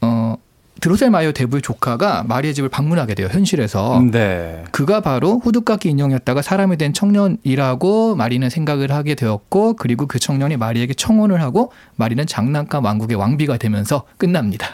어 0.02 0.36
드로셀 0.82 1.10
마이어 1.10 1.32
대부의 1.32 1.62
조카가 1.62 2.26
마리의 2.28 2.54
집을 2.54 2.70
방문하게 2.70 3.16
돼요 3.16 3.28
현실에서 3.32 4.04
네. 4.12 4.64
그가 4.72 5.02
바로 5.02 5.40
호두깎이 5.40 5.90
인형이었다가 5.90 6.42
사람이 6.42 6.78
된 6.78 6.94
청년이라고 6.94 8.16
마리는 8.16 8.50
생각을 8.50 8.92
하게 8.92 9.16
되었고 9.16 9.76
그리고 9.76 10.06
그 10.06 10.20
청년이 10.20 10.58
마리에게 10.58 10.94
청혼을 10.94 11.42
하고 11.42 11.72
마리는 11.96 12.26
장난감 12.28 12.86
왕국의 12.86 13.18
왕비가 13.18 13.58
되면서 13.58 14.04
끝납니다. 14.18 14.68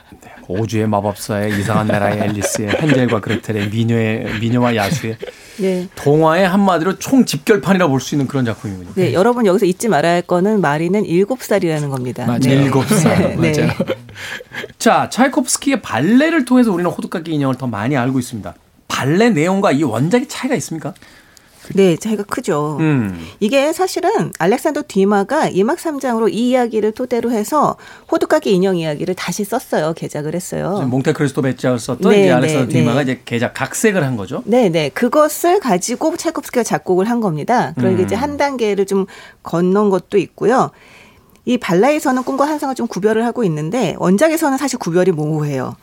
오주의 0.47 0.87
마법사의 0.87 1.59
이상한 1.59 1.87
나라의 1.87 2.19
앨리스의 2.21 2.69
헨젤과 2.81 3.19
그레텔의 3.21 3.69
미녀의 3.69 4.39
미녀와 4.39 4.75
야수의 4.75 5.17
네. 5.59 5.87
동화의 5.95 6.47
한마디로 6.47 6.99
총 6.99 7.25
집결판이라 7.25 7.87
볼 7.87 7.99
수 8.01 8.15
있는 8.15 8.27
그런 8.27 8.45
작품이군요. 8.45 8.89
네, 8.95 9.13
여러분 9.13 9.45
여기서 9.45 9.65
잊지 9.65 9.87
말아야 9.87 10.13
할 10.13 10.21
거는 10.23 10.59
마리는 10.61 11.05
일곱 11.05 11.43
살이라는 11.43 11.89
겁니다. 11.89 12.25
맞아요. 12.25 12.39
네. 12.39 12.53
일곱 12.55 12.87
살. 12.87 13.35
네. 13.39 13.51
맞아요. 13.53 13.71
자, 14.79 15.09
차이콥스키의 15.09 15.81
발레를 15.81 16.45
통해서 16.45 16.71
우리는 16.71 16.89
호두까기 16.89 17.31
인형을 17.33 17.55
더 17.55 17.67
많이 17.67 17.95
알고 17.95 18.19
있습니다. 18.19 18.53
발레 18.87 19.29
내용과 19.29 19.71
이 19.71 19.83
원작의 19.83 20.27
차이가 20.27 20.55
있습니까? 20.55 20.93
네, 21.75 21.95
차이가 21.95 22.23
크죠. 22.23 22.77
음. 22.79 23.27
이게 23.39 23.73
사실은 23.73 24.31
알렉산더 24.39 24.83
디마가 24.87 25.49
이막 25.49 25.77
3장으로 25.77 26.31
이 26.31 26.49
이야기를 26.49 26.91
토대로 26.93 27.31
해서 27.31 27.77
호두까기 28.11 28.51
인형 28.53 28.77
이야기를 28.77 29.15
다시 29.15 29.43
썼어요. 29.43 29.93
개작을 29.93 30.35
했어요. 30.35 30.87
몽테크리스토 30.89 31.41
베치아를 31.41 31.79
썼던 31.79 32.11
네, 32.11 32.21
이제 32.21 32.31
알렉산더 32.31 32.65
네, 32.67 32.73
디마가 32.73 33.03
네. 33.03 33.11
이제 33.11 33.21
개작 33.25 33.53
각색을 33.53 34.03
한 34.03 34.17
거죠. 34.17 34.43
네, 34.45 34.69
네. 34.69 34.89
그것을 34.89 35.59
가지고 35.59 36.17
차이콥스키가 36.17 36.63
작곡을 36.63 37.09
한 37.09 37.21
겁니다. 37.21 37.73
그러니까 37.75 38.01
음. 38.01 38.05
이제 38.05 38.15
한 38.15 38.37
단계를 38.37 38.85
좀 38.85 39.05
건넌 39.43 39.89
것도 39.89 40.17
있고요. 40.17 40.71
이 41.45 41.57
발라에서는 41.57 42.23
꿈과 42.23 42.47
환상을 42.47 42.75
좀 42.75 42.87
구별을 42.87 43.25
하고 43.25 43.43
있는데 43.43 43.95
원작에서는 43.97 44.57
사실 44.57 44.77
구별이 44.77 45.11
모호해요. 45.11 45.75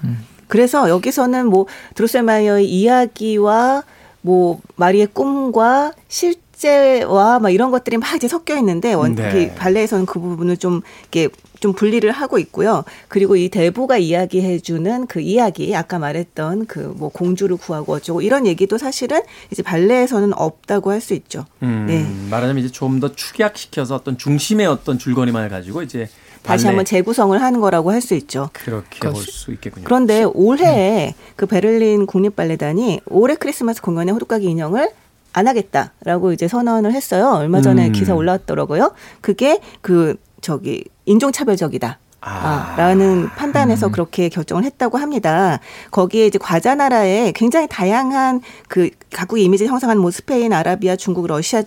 그래서 0.47 0.88
여기서는 0.88 1.47
뭐 1.47 1.66
드로셀마이어의 1.95 2.66
이야기와 2.66 3.83
뭐 4.22 4.60
마리의 4.76 5.08
꿈과 5.12 5.92
실제와 6.08 7.38
막 7.38 7.50
이런 7.50 7.70
것들이 7.70 7.96
막 7.98 8.14
이제 8.16 8.28
섞여 8.28 8.56
있는데 8.58 8.92
원 8.94 9.14
네. 9.14 9.30
그 9.50 9.54
발레에서는 9.54 10.06
그 10.06 10.18
부분을 10.20 10.56
좀 10.56 10.80
이렇게 11.12 11.28
좀 11.60 11.72
분리를 11.72 12.08
하고 12.12 12.38
있고요. 12.38 12.84
그리고 13.08 13.34
이 13.34 13.48
대부가 13.48 13.98
이야기해주는 13.98 15.06
그 15.08 15.20
이야기, 15.20 15.75
아까 15.75 15.98
말했던 15.98 16.66
그 16.66 16.94
뭐 16.98 17.08
공주를 17.10 17.56
구하고 17.56 17.92
어쩌고 17.94 18.22
이런 18.22 18.46
얘기도 18.46 18.78
사실은 18.78 19.20
이제 19.50 19.62
발레에서는 19.62 20.32
없다고 20.34 20.90
할 20.92 21.00
수 21.00 21.14
있죠. 21.14 21.44
음, 21.62 21.87
네. 21.88 22.06
말하자면 22.30 22.62
이제 22.64 22.72
좀 22.72 23.00
더 23.00 23.12
축약시켜서 23.14 23.94
어떤 23.96 24.18
중심의 24.18 24.66
어떤 24.66 24.98
줄거리만을 24.98 25.48
가지고 25.48 25.82
이제 25.82 26.08
다시 26.48 26.64
발레 26.64 26.68
한번 26.70 26.84
재구성을 26.84 27.40
하는 27.40 27.60
거라고 27.60 27.92
할 27.92 28.00
수 28.00 28.14
있죠. 28.14 28.50
그렇게 28.52 29.00
볼 29.08 29.22
수 29.22 29.52
있겠군요. 29.52 29.84
그런데 29.84 30.24
올해 30.24 31.14
그 31.36 31.46
베를린 31.46 32.06
국립발레단이 32.06 33.00
올해 33.06 33.34
크리스마스 33.34 33.80
공연에 33.82 34.10
호두까기 34.12 34.46
인형을 34.46 34.90
안 35.32 35.46
하겠다라고 35.46 36.32
이제 36.32 36.48
선언을 36.48 36.92
했어요. 36.92 37.32
얼마 37.34 37.60
전에 37.60 37.88
음. 37.88 37.92
기사 37.92 38.14
올라왔더라고요. 38.14 38.92
그게 39.20 39.60
그 39.82 40.16
저기 40.40 40.84
인종차별적이다. 41.06 41.98
아. 42.20 42.28
아, 42.30 42.76
라는 42.76 43.28
판단에서 43.28 43.90
그렇게 43.90 44.28
결정을 44.28 44.64
했다고 44.64 44.98
합니다. 44.98 45.60
거기에 45.92 46.26
이제 46.26 46.38
과자 46.38 46.74
나라에 46.74 47.32
굉장히 47.32 47.68
다양한 47.68 48.40
그 48.68 48.90
각국의 49.12 49.44
이미지를 49.44 49.70
형성한 49.70 49.98
뭐 49.98 50.10
스페인, 50.10 50.52
아라비아, 50.52 50.96
중국, 50.96 51.26
러시아 51.28 51.62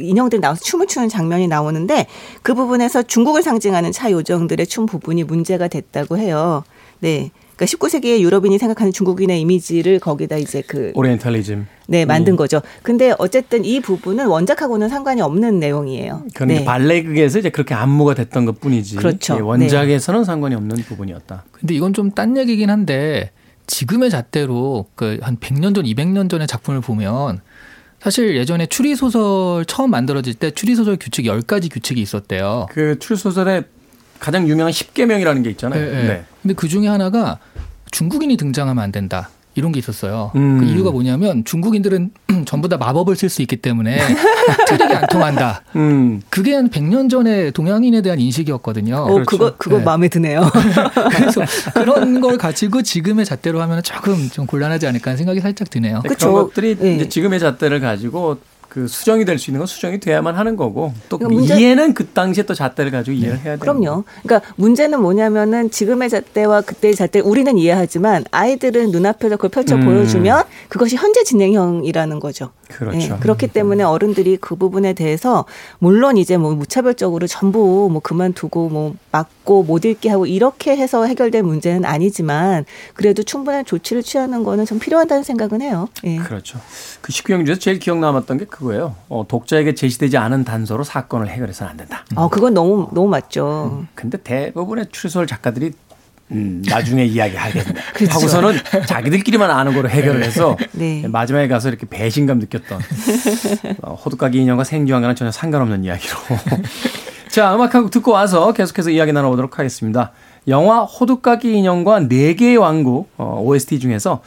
인형들 0.00 0.40
나와서 0.40 0.60
춤을 0.62 0.86
추는 0.86 1.08
장면이 1.08 1.48
나오는데 1.48 2.06
그 2.42 2.54
부분에서 2.54 3.02
중국을 3.02 3.42
상징하는 3.42 3.92
차 3.92 4.10
요정들의 4.10 4.66
춤 4.66 4.86
부분이 4.86 5.24
문제가 5.24 5.68
됐다고 5.68 6.18
해요. 6.18 6.64
네. 7.00 7.30
그러니까 7.56 7.76
19세기의 7.76 8.20
유럽인이 8.20 8.56
생각하는 8.58 8.90
중국인의 8.90 9.38
이미지를 9.42 9.98
거기다 9.98 10.36
이제 10.38 10.62
그 10.66 10.92
오리엔탈리즘. 10.94 11.66
네, 11.88 12.06
만든 12.06 12.34
거죠. 12.36 12.62
근데 12.82 13.12
어쨌든 13.18 13.66
이 13.66 13.80
부분은 13.80 14.26
원작하고는 14.28 14.88
상관이 14.88 15.20
없는 15.20 15.58
내용이에요. 15.60 16.22
그런데 16.34 16.60
네. 16.60 16.64
발레극에서 16.64 17.40
이제 17.40 17.50
그렇게 17.50 17.74
안무가 17.74 18.14
됐던 18.14 18.46
것 18.46 18.60
뿐이지. 18.60 18.96
그렇죠. 18.96 19.36
예, 19.36 19.40
원작에서는 19.40 20.24
상관이 20.24 20.54
없는 20.54 20.76
부분이었다. 20.76 21.44
근데 21.52 21.74
이건 21.74 21.92
좀 21.92 22.12
딴 22.12 22.36
얘기긴 22.38 22.70
한데 22.70 23.30
지금의 23.66 24.08
잣대로 24.10 24.86
그 24.94 25.18
한 25.20 25.36
100년 25.36 25.74
전, 25.74 25.84
200년 25.84 26.30
전의 26.30 26.46
작품을 26.46 26.80
보면 26.80 27.40
사실 28.00 28.36
예전에 28.36 28.66
추리 28.66 28.94
소설 28.94 29.64
처음 29.66 29.90
만들어질 29.90 30.34
때 30.34 30.50
추리 30.50 30.74
소설 30.74 30.96
규칙 30.96 31.26
10가지 31.26 31.70
규칙이 31.70 32.00
있었대요. 32.00 32.66
그 32.70 32.98
출소설의 32.98 33.64
가장 34.18 34.48
유명한 34.48 34.72
10계명이라는 34.72 35.44
게 35.44 35.50
있잖아요. 35.50 35.80
네, 35.80 36.02
네. 36.06 36.24
근데 36.42 36.54
그 36.54 36.68
중에 36.68 36.88
하나가 36.88 37.38
중국인이 37.90 38.36
등장하면 38.36 38.82
안 38.82 38.92
된다. 38.92 39.30
이런 39.54 39.72
게 39.72 39.78
있었어요. 39.78 40.30
음. 40.36 40.58
그 40.58 40.64
이유가 40.66 40.90
뭐냐면 40.90 41.44
중국인들은 41.44 42.10
전부 42.46 42.68
다 42.68 42.76
마법을 42.76 43.16
쓸 43.16 43.28
수 43.28 43.42
있기 43.42 43.56
때문에 43.56 43.98
트릭이 44.68 44.94
안 44.94 45.06
통한다. 45.08 45.62
음. 45.76 46.22
그게 46.30 46.54
한 46.54 46.70
100년 46.70 47.10
전에 47.10 47.50
동양인에 47.50 48.02
대한 48.02 48.20
인식이었거든요. 48.20 48.96
어, 48.96 49.12
그렇죠. 49.12 49.24
그거 49.24 49.54
그거 49.58 49.78
네. 49.78 49.84
마음에 49.84 50.08
드네요. 50.08 50.42
그래서 51.16 51.42
그런 51.74 52.20
걸 52.20 52.38
가지고 52.38 52.82
지금의 52.82 53.24
잣대로 53.24 53.60
하면 53.62 53.82
조금 53.82 54.28
좀 54.30 54.46
곤란하지 54.46 54.86
않을까 54.86 55.10
하는 55.10 55.18
생각이 55.18 55.40
살짝 55.40 55.68
드네요. 55.70 56.02
그쵸. 56.06 56.30
그런 56.30 56.44
것들이 56.46 56.76
예. 56.82 56.94
이제 56.94 57.08
지금의 57.08 57.40
잣대를 57.40 57.80
가지고 57.80 58.38
그 58.70 58.86
수정이 58.86 59.24
될 59.26 59.38
수 59.38 59.50
있는 59.50 59.58
건 59.58 59.66
수정이 59.66 59.98
돼야만 60.00 60.36
하는 60.36 60.54
거고 60.56 60.94
또 61.08 61.18
그러니까 61.18 61.56
이해는 61.56 61.92
그 61.92 62.06
당시에 62.06 62.44
또 62.44 62.54
잣대를 62.54 62.90
가지고 62.90 63.16
이해를 63.16 63.36
해야 63.38 63.56
돼요. 63.56 63.58
그럼요. 63.58 64.04
그러니까 64.22 64.48
문제는 64.56 65.00
뭐냐면은 65.02 65.70
지금의 65.70 66.08
잣대와 66.08 66.60
그때의 66.62 66.94
잣대 66.94 67.20
우리는 67.20 67.58
이해하지만 67.58 68.24
아이들은 68.30 68.92
눈앞에서 68.92 69.36
그걸 69.36 69.50
펼쳐 69.50 69.74
음. 69.74 69.84
보여주면 69.84 70.44
그것이 70.68 70.96
현재 70.96 71.24
진행형이라는 71.24 72.20
거죠. 72.20 72.52
그렇죠. 72.70 72.98
네, 72.98 73.16
그렇기 73.20 73.48
때문에 73.48 73.82
어른들이 73.84 74.36
그 74.36 74.54
부분에 74.56 74.92
대해서 74.92 75.44
물론 75.78 76.16
이제 76.16 76.36
뭐 76.36 76.54
무차별적으로 76.54 77.26
전부 77.26 77.88
뭐 77.90 78.00
그만두고 78.00 78.68
뭐 78.68 78.94
막고 79.12 79.64
못 79.64 79.84
읽게 79.84 80.08
하고 80.08 80.26
이렇게 80.26 80.76
해서 80.76 81.04
해결될 81.04 81.42
문제는 81.42 81.84
아니지만 81.84 82.64
그래도 82.94 83.22
충분한 83.22 83.64
조치를 83.64 84.02
취하는 84.02 84.44
거는 84.44 84.66
좀 84.66 84.78
필요하다는 84.78 85.22
생각은 85.22 85.60
해요. 85.62 85.88
예. 86.04 86.16
그렇죠. 86.16 86.60
그 87.00 87.12
19형 87.12 87.44
중에서 87.44 87.60
제일 87.60 87.78
기억 87.78 87.98
남았던 87.98 88.38
게 88.38 88.44
그거예요. 88.44 88.94
어, 89.08 89.24
독자에게 89.26 89.74
제시되지 89.74 90.16
않은 90.16 90.44
단서로 90.44 90.84
사건을 90.84 91.28
해결해서는 91.28 91.70
안 91.70 91.76
된다. 91.76 92.04
어, 92.14 92.28
그건 92.28 92.54
너무 92.54 92.88
너무 92.92 93.08
맞죠. 93.08 93.84
근데 93.94 94.18
대부분의 94.18 94.86
추리소설 94.90 95.26
작가들이 95.26 95.72
음, 96.32 96.62
나중에 96.66 97.04
이야기하겠다. 97.04 97.72
그렇죠. 97.94 98.14
하고서는 98.14 98.58
자기들끼리만 98.86 99.50
아는 99.50 99.74
거로 99.74 99.88
해결을 99.88 100.22
해서 100.22 100.56
네. 100.72 101.04
마지막에 101.08 101.48
가서 101.48 101.68
이렇게 101.68 101.86
배신감 101.88 102.38
느꼈던 102.38 102.80
어, 103.82 103.94
호두까기 103.94 104.38
인형과 104.40 104.64
생쥐왕과는 104.64 105.16
전혀 105.16 105.30
상관없는 105.32 105.84
이야기로. 105.84 106.14
자, 107.28 107.54
음악 107.54 107.74
한 107.74 107.82
곡 107.82 107.90
듣고 107.90 108.12
와서 108.12 108.52
계속해서 108.52 108.90
이야기 108.90 109.12
나눠보도록 109.12 109.58
하겠습니다. 109.58 110.12
영화 110.48 110.80
호두까기 110.82 111.52
인형과 111.52 112.08
네 112.08 112.34
개의 112.34 112.56
왕국 112.56 113.10
어, 113.16 113.40
OST 113.44 113.78
중에서 113.78 114.22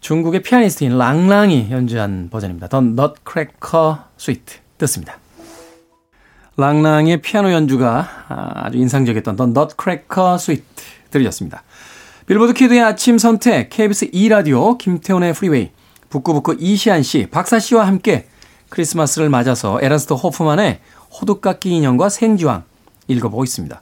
중국의 0.00 0.42
피아니스트인 0.42 0.96
랑랑이 0.98 1.68
연주한 1.70 2.28
버전입니다. 2.30 2.68
The 2.68 2.84
Nutcracker 2.92 3.96
Suite 4.18 4.58
듣습니다. 4.78 5.18
랑랑의 6.58 7.20
피아노 7.20 7.52
연주가 7.52 8.08
아주 8.28 8.78
인상적이었던 8.78 9.36
The 9.36 9.50
Nutcracker 9.50 10.34
Suite 10.34 10.64
들으셨습니다. 11.18 11.62
빌보드 12.26 12.54
키드의 12.54 12.82
아침 12.82 13.18
선택 13.18 13.70
KBS 13.70 14.10
2라디오 14.10 14.78
김태훈의 14.78 15.32
프리웨이 15.32 15.70
북구북구 16.08 16.56
이시한 16.58 17.02
씨, 17.02 17.26
박사 17.30 17.58
씨와 17.58 17.86
함께 17.86 18.26
크리스마스를 18.68 19.28
맞아서 19.28 19.78
에른스트 19.80 20.14
호프만의 20.14 20.80
호두깎이 21.20 21.70
인형과 21.70 22.08
생쥐왕 22.08 22.64
읽어보고 23.08 23.44
있습니다. 23.44 23.80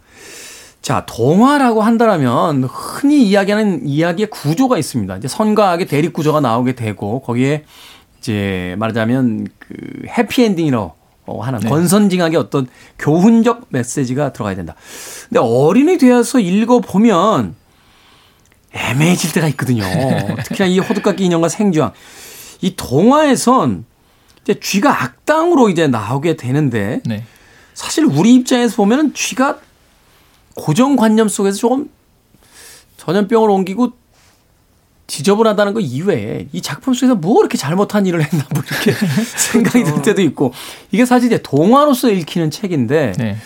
자, 0.82 1.06
동화라고 1.06 1.80
한다면 1.82 2.64
흔히 2.64 3.22
이야기하는 3.26 3.88
이야기의 3.88 4.28
구조가 4.28 4.76
있습니다. 4.76 5.16
이제 5.16 5.28
선과 5.28 5.70
악의 5.70 5.86
대립 5.86 6.12
구조가 6.12 6.40
나오게 6.40 6.74
되고 6.74 7.20
거기에 7.22 7.64
이제 8.18 8.76
말하자면 8.78 9.48
그 9.58 9.74
해피엔딩이라고 10.06 10.92
하는 11.26 11.60
권선징악의 11.60 12.36
어떤 12.36 12.66
교훈적 12.98 13.66
메시지가 13.70 14.32
들어가야 14.32 14.54
된다. 14.54 14.74
근데 15.28 15.40
어린이 15.40 15.98
되어서 15.98 16.38
읽어보면 16.38 17.54
애매해질 18.72 19.32
때가 19.32 19.48
있거든요. 19.48 19.84
특히나 20.44 20.66
이 20.66 20.78
호두깎이 20.78 21.24
인형과 21.24 21.48
생쥐왕. 21.48 21.92
이 22.60 22.74
동화에선 22.76 23.84
이제 24.42 24.60
쥐가 24.60 25.02
악당으로 25.02 25.70
이제 25.70 25.86
나오게 25.86 26.36
되는데 26.36 27.00
네. 27.04 27.24
사실 27.72 28.04
우리 28.04 28.34
입장에서 28.34 28.76
보면 28.76 28.98
은 28.98 29.14
쥐가 29.14 29.58
고정관념 30.54 31.28
속에서 31.28 31.56
조금 31.56 31.90
전염병을 32.96 33.50
옮기고 33.50 33.92
지저분하다는 35.06 35.74
것 35.74 35.80
이외에 35.80 36.48
이 36.52 36.62
작품 36.62 36.94
속에서 36.94 37.14
뭐 37.14 37.40
이렇게 37.40 37.58
잘못한 37.58 38.06
일을 38.06 38.22
했나 38.22 38.44
뭐 38.54 38.62
이렇게 38.66 38.92
생각이 39.36 39.84
들 39.84 40.02
때도 40.02 40.22
있고 40.22 40.52
이게 40.90 41.04
사실 41.04 41.26
이제 41.26 41.42
동화로서 41.42 42.10
읽히는 42.10 42.50
책인데 42.50 43.12
네. 43.18 43.36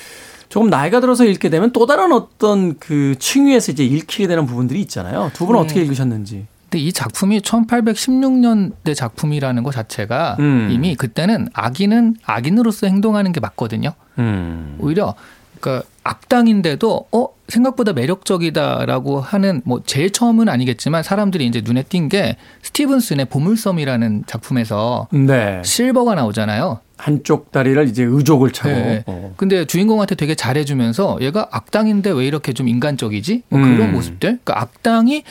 조금 0.49 0.71
나이가 0.71 1.01
들어서 1.01 1.25
읽게 1.25 1.51
되면 1.51 1.73
또 1.73 1.87
다른 1.87 2.13
어떤 2.13 2.79
그 2.79 3.17
층위에서 3.19 3.73
이제 3.73 3.85
읽히게 3.85 4.27
되는 4.27 4.47
부분들이 4.47 4.81
있잖아요. 4.83 5.31
두 5.35 5.47
분은 5.47 5.61
어떻게 5.61 5.83
읽으셨는지. 5.83 6.47
근데 6.71 6.85
이 6.85 6.93
작품이 6.93 7.41
1816년대 7.41 8.95
작품이라는 8.95 9.63
것 9.63 9.73
자체가 9.73 10.37
음. 10.39 10.69
이미 10.71 10.95
그때는 10.97 11.49
악인은 11.55 12.17
악인으로서 12.25 12.87
행동하는 12.87 13.33
게 13.33 13.41
맞거든요. 13.41 13.93
음. 14.19 14.77
오히려 14.79 15.15
그러니까 15.61 15.87
악당인데도 16.05 17.07
어 17.13 17.29
생각보다 17.49 17.93
매력적이다라고 17.93 19.21
하는 19.21 19.63
뭐 19.65 19.83
제일 19.85 20.11
처음은 20.11 20.49
아니겠지만 20.49 21.03
사람들이 21.03 21.47
이제 21.47 21.63
눈에 21.65 21.83
띈 21.83 22.09
게 22.09 22.37
스티븐슨의 22.63 23.27
보물섬이라는 23.27 24.25
작품에서 24.27 25.09
네. 25.11 25.61
실버가 25.65 26.15
나오잖아요. 26.15 26.81
한쪽 26.97 27.53
다리를 27.53 27.87
이제 27.89 28.03
의족을 28.03 28.53
차고. 28.53 28.71
네. 28.71 29.05
어. 29.07 29.35
근데 29.37 29.65
주인공한테 29.65 30.15
되게 30.15 30.35
잘해주면서 30.35 31.19
얘가 31.21 31.47
악당인데 31.51 32.11
왜 32.11 32.27
이렇게 32.27 32.53
좀 32.53 32.67
인간적이지? 32.69 33.43
뭐 33.51 33.61
그런 33.61 33.81
음. 33.81 33.93
모습들. 33.93 34.39
그러니까 34.43 34.61
악당이 34.63 35.23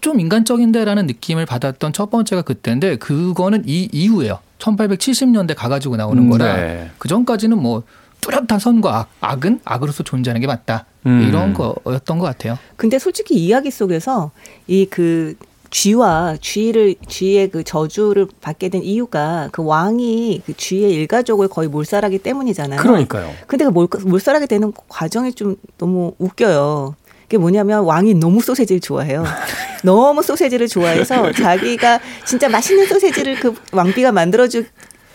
좀 0.00 0.20
인간적인데라는 0.20 1.06
느낌을 1.06 1.46
받았던 1.46 1.92
첫 1.92 2.10
번째가 2.10 2.42
그때인데 2.42 2.96
그거는 2.96 3.62
이 3.66 3.88
이후에요. 3.92 4.38
1870년대 4.58 5.54
가가지고 5.56 5.96
나오는 5.96 6.28
거라 6.30 6.56
네. 6.56 6.90
그 6.98 7.08
전까지는 7.08 7.60
뭐 7.60 7.82
뚜렷한 8.24 8.58
선과 8.58 8.98
악, 8.98 9.08
악은 9.20 9.60
악으로서 9.64 10.02
존재하는 10.02 10.40
게 10.40 10.46
맞다. 10.46 10.86
음. 11.06 11.26
이런 11.28 11.52
거였던 11.52 12.18
것 12.18 12.24
같아요. 12.24 12.58
근데 12.76 12.98
솔직히 12.98 13.34
이야기 13.34 13.70
속에서 13.70 14.30
이 14.66 14.86
그 14.90 15.34
쥐와 15.74 16.36
쥐를 16.40 16.94
쥐의 17.08 17.50
그 17.50 17.64
저주를 17.64 18.28
받게 18.40 18.68
된 18.68 18.84
이유가 18.84 19.48
그 19.50 19.64
왕이 19.64 20.42
그 20.46 20.56
쥐의 20.56 20.92
일가족을 20.92 21.48
거의 21.48 21.68
몰살하기 21.68 22.18
때문이잖아요. 22.18 22.80
그러니까요. 22.80 23.32
근데 23.48 23.64
그 23.64 23.70
몰, 23.70 23.88
몰살하게 24.04 24.46
되는 24.46 24.72
과정이 24.88 25.32
좀 25.32 25.56
너무 25.76 26.14
웃겨요. 26.18 26.94
그게 27.22 27.38
뭐냐면 27.38 27.82
왕이 27.82 28.14
너무 28.14 28.40
소세지를 28.40 28.80
좋아해요. 28.80 29.24
너무 29.82 30.22
소세지를 30.22 30.68
좋아해서 30.68 31.32
자기가 31.32 31.98
진짜 32.24 32.48
맛있는 32.48 32.86
소세지를 32.86 33.40
그 33.40 33.54
왕비가 33.72 34.12
만들어주 34.12 34.66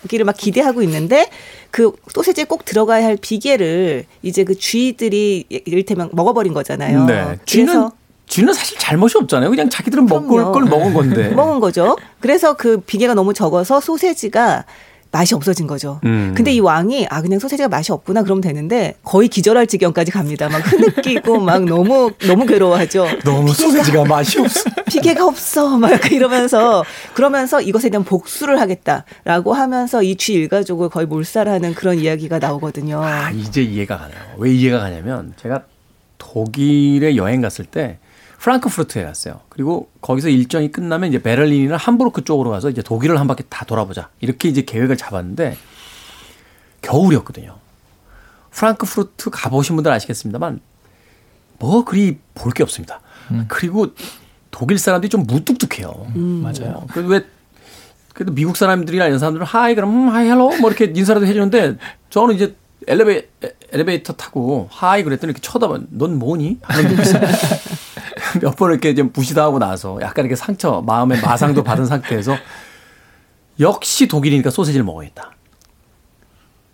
기를 0.07 0.25
막 0.25 0.35
기대하고 0.37 0.81
있는데 0.83 1.29
그 1.71 1.91
소세지에 2.13 2.45
꼭 2.45 2.65
들어가야 2.65 3.05
할 3.05 3.17
비계를 3.17 4.05
이제 4.21 4.43
그 4.43 4.57
쥐들이 4.57 5.45
이를테면 5.49 6.09
먹어버린 6.13 6.53
거잖아요. 6.53 7.05
네. 7.05 7.37
쥐는 7.45 7.89
쥐는 8.27 8.53
사실 8.53 8.77
잘못이 8.77 9.17
없잖아요. 9.17 9.49
그냥 9.49 9.69
자기들은 9.69 10.05
먹을. 10.05 10.43
걸 10.45 10.63
먹은 10.65 10.93
건데. 10.93 11.29
먹은 11.35 11.59
거죠. 11.59 11.97
그래서 12.19 12.53
그 12.53 12.79
비계가 12.79 13.15
너무 13.15 13.33
적어서 13.33 13.79
소세지가 13.81 14.65
맛이 15.11 15.33
없어진 15.33 15.65
거죠. 15.65 15.99
음. 16.05 16.33
근데 16.37 16.51
이 16.53 16.59
왕이 16.59 17.07
아 17.09 17.21
그냥 17.21 17.39
소세지가 17.39 17.67
맛이 17.67 17.91
없구나 17.91 18.21
그러면 18.21 18.41
되는데 18.41 18.95
거의 19.03 19.27
기절할 19.27 19.65
지경까지 19.65 20.11
갑니다. 20.11 20.49
막 20.49 20.59
흐느끼고 20.59 21.39
막 21.41 21.63
너무 21.65 22.11
너무 22.27 22.45
괴로워하죠. 22.45 23.07
너무 23.25 23.51
소세지가 23.51 24.05
맛이 24.05 24.39
없어. 24.39 24.69
비계가 24.87 25.25
없어 25.25 25.77
막 25.77 26.11
이러면서 26.11 26.83
그러면서 27.15 27.59
이것에 27.61 27.89
대한 27.89 28.03
복수를 28.03 28.59
하겠다라고 28.61 29.53
하면서 29.53 30.03
이 30.03 30.15
쥐 30.19 30.33
일가족을 30.33 30.89
거의 30.89 31.07
몰살하는 31.07 31.73
그런 31.75 31.97
이야기가 31.97 32.39
나오거든요. 32.39 33.01
아, 33.01 33.31
이제 33.31 33.61
이해가 33.63 33.97
가네요. 33.97 34.17
왜 34.37 34.51
이해가 34.53 34.79
가냐면 34.79 35.33
제가 35.41 35.63
독일에 36.17 37.15
여행 37.15 37.41
갔을 37.41 37.65
때 37.65 37.97
프랑크푸르트에 38.39 39.03
갔어요. 39.03 39.41
그리고 39.49 39.89
거기서 40.01 40.29
일정이 40.29 40.71
끝나면 40.71 41.09
이제 41.09 41.21
베를린이나 41.21 41.75
함부르크 41.77 42.23
쪽으로 42.23 42.49
가서 42.51 42.69
이제 42.69 42.81
독일을 42.81 43.19
한 43.19 43.27
바퀴 43.27 43.43
다 43.49 43.65
돌아보자. 43.65 44.09
이렇게 44.21 44.47
이제 44.49 44.61
계획을 44.61 44.97
잡았는데 44.97 45.57
겨울이었거든요. 46.81 47.57
프랑크푸르트 48.51 49.29
가보신 49.29 49.75
분들 49.75 49.91
아시겠습니다만 49.91 50.59
뭐 51.59 51.83
그리 51.83 52.17
볼 52.33 52.53
게 52.53 52.63
없습니다. 52.63 53.01
그리고 53.47 53.87
독일 54.51 54.79
사람들이 54.79 55.09
좀 55.09 55.23
무뚝뚝해요. 55.27 56.07
맞아요. 56.15 56.85
그래도 56.91 57.09
왜 57.09 57.25
그래도 58.13 58.33
미국 58.33 58.57
사람들이나 58.57 59.05
이런 59.05 59.19
사람들은 59.19 59.45
hi 59.45 59.75
그럼 59.75 60.07
음, 60.07 60.09
hi 60.09 60.27
hello 60.27 60.57
뭐 60.59 60.69
이렇게 60.71 60.85
인사라도 60.95 61.25
해주는데 61.27 61.77
저는 62.09 62.35
이제 62.35 62.55
엘리베, 62.87 63.29
엘리베이터 63.71 64.13
타고 64.13 64.67
hi 64.71 65.03
그랬더니 65.03 65.31
이렇게 65.31 65.41
쳐다봐 65.41 65.79
넌 65.89 66.17
뭐니? 66.17 66.59
하는 66.63 66.95
몇번 68.41 68.71
이렇게 68.71 68.93
좀 68.95 69.11
무시당하고 69.11 69.59
나서 69.59 69.97
약간 70.01 70.25
이렇게 70.25 70.35
상처 70.35 70.81
마음의 70.85 71.21
마상도 71.21 71.63
받은 71.63 71.85
상태에서 71.87 72.35
역시 73.59 74.07
독일이니까 74.07 74.49
소세지를 74.49 74.85
먹어야겠다. 74.85 75.31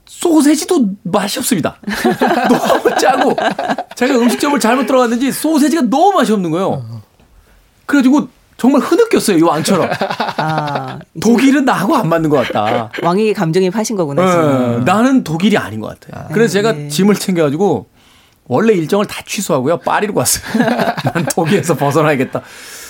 소세지도 0.05 0.89
맛이 1.03 1.39
없습니다. 1.39 1.77
너무 2.49 2.95
짜고 2.95 3.35
제가 3.95 4.15
음식점을 4.15 4.59
잘못 4.59 4.85
들어갔는지 4.85 5.31
소세지가 5.31 5.83
너무 5.83 6.13
맛이 6.13 6.31
없는 6.31 6.51
거예요. 6.51 7.01
그래가지고 7.85 8.27
정말 8.57 8.81
흐느꼈어요 8.81 9.37
이 9.37 9.41
왕처럼. 9.41 9.89
아, 10.37 10.99
독일은 11.21 11.65
나하고 11.65 11.95
안 11.95 12.07
맞는 12.07 12.29
것 12.29 12.37
같다. 12.47 12.89
왕에게 13.03 13.33
감정이입하신 13.33 13.95
거구나. 13.97 14.23
예, 14.23 14.83
나는 14.85 15.23
독일이 15.23 15.57
아닌 15.57 15.81
것 15.81 15.99
같아요. 15.99 16.27
그래서 16.31 16.53
제가 16.53 16.71
네. 16.71 16.87
짐을 16.87 17.15
챙겨가지고 17.15 17.87
원래 18.47 18.73
일정을 18.73 19.05
다 19.05 19.21
취소하고요. 19.25 19.79
파리로 19.79 20.13
갔어요. 20.13 20.43
난 21.13 21.25
독일에서 21.25 21.75
벗어나야겠다. 21.75 22.41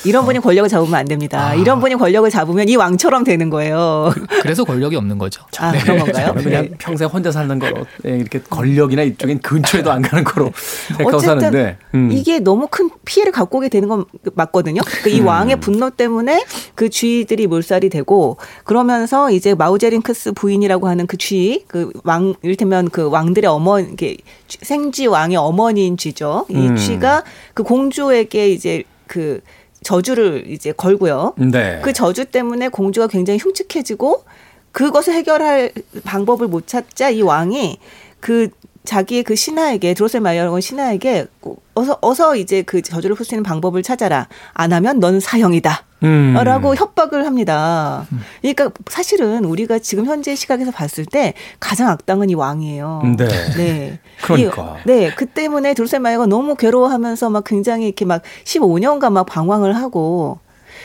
이런 0.03 0.25
분이 0.25 0.39
권력을 0.39 0.67
잡으면 0.69 0.93
안 0.95 1.05
됩니다. 1.05 1.53
이런 1.55 1.79
분이 1.79 1.95
권력을 1.95 2.29
잡으면 2.29 2.69
이 2.69 2.75
왕처럼 2.75 3.23
되는 3.23 3.49
거예요. 3.49 4.13
그래서 4.41 4.63
권력이 4.63 4.95
없는 4.95 5.17
거죠. 5.17 5.43
아 5.60 5.71
그런 5.71 5.99
건가요? 5.99 6.27
저는 6.27 6.43
그냥 6.43 6.63
네. 6.63 6.71
평생 6.77 7.08
혼자 7.08 7.31
사는 7.31 7.58
거로 7.58 7.86
예, 8.05 8.17
이렇게 8.17 8.39
권력이나 8.39 9.03
이쪽엔 9.03 9.39
근처에도 9.39 9.91
안 9.91 10.01
가는 10.01 10.23
거로 10.23 10.51
생각하고 10.97 11.17
어쨌든 11.17 11.39
사는데 11.39 11.77
음. 11.93 12.12
이게 12.12 12.39
너무 12.39 12.67
큰 12.69 12.89
피해를 13.05 13.31
갖고 13.31 13.58
오게 13.58 13.69
되는 13.69 13.88
건 13.88 14.05
맞거든요. 14.34 14.81
그이 15.03 15.21
음. 15.21 15.27
왕의 15.27 15.60
분노 15.60 15.89
때문에 15.89 16.45
그 16.75 16.89
쥐들이 16.89 17.47
몰살이 17.47 17.89
되고 17.89 18.38
그러면서 18.63 19.31
이제 19.31 19.53
마우제링크스 19.53 20.34
부인이라고 20.34 20.88
하는 20.88 21.08
그 21.08 21.17
쥐, 21.17 21.63
그 21.67 21.91
왕, 22.03 22.34
이를테면 22.41 22.89
그 22.89 23.10
왕들의 23.10 23.49
어머, 23.49 23.79
이게 23.79 24.17
생쥐 24.47 25.08
왕의 25.08 25.38
어머니인 25.38 25.97
쥐죠. 25.97 26.45
이 26.49 26.55
음. 26.55 26.75
쥐가 26.75 27.23
그 27.53 27.63
공주에게 27.63 28.49
이제 28.49 28.84
그 29.08 29.41
저주를 29.85 30.45
이제 30.47 30.71
걸고요. 30.71 31.35
네. 31.37 31.79
그 31.83 31.93
저주 31.93 32.25
때문에 32.25 32.67
공주가 32.69 33.07
굉장히 33.07 33.39
흉측해지고 33.39 34.23
그것을 34.71 35.13
해결할 35.13 35.71
방법을 36.03 36.47
못 36.47 36.67
찾자 36.67 37.11
이 37.11 37.21
왕이 37.21 37.77
그 38.19 38.49
자기의 38.85 39.23
그 39.23 39.35
신하에게 39.35 39.93
드로셀마이어라고 39.93 40.53
하는 40.55 40.61
신하에게 40.61 41.25
어서 41.73 41.97
어서 42.01 42.35
이제 42.35 42.61
그 42.61 42.81
저주를 42.81 43.15
풀 43.15 43.25
수 43.25 43.35
있는 43.35 43.43
방법을 43.43 43.83
찾아라. 43.83 44.27
안 44.53 44.71
하면 44.73 44.99
넌 44.99 45.19
사형이다. 45.19 45.83
음. 46.03 46.35
라고 46.43 46.75
협박을 46.75 47.25
합니다. 47.25 48.05
그러니까 48.41 48.69
사실은 48.89 49.43
우리가 49.45 49.79
지금 49.79 50.05
현재 50.05 50.35
시각에서 50.35 50.71
봤을 50.71 51.05
때 51.05 51.33
가장 51.59 51.89
악당은 51.89 52.29
이 52.29 52.35
왕이에요. 52.35 53.01
네. 53.17 53.27
네. 53.57 53.99
그러니까. 54.21 54.77
이- 54.85 54.87
네. 54.87 55.11
그 55.15 55.25
때문에 55.25 55.73
드로셀마이어가 55.73 56.27
너무 56.27 56.55
괴로워하면서 56.55 57.29
막 57.31 57.43
굉장히 57.45 57.85
이렇게 57.87 58.05
막 58.05 58.21
15년간 58.43 59.11
막 59.11 59.25
방황을 59.25 59.75
하고 59.75 60.39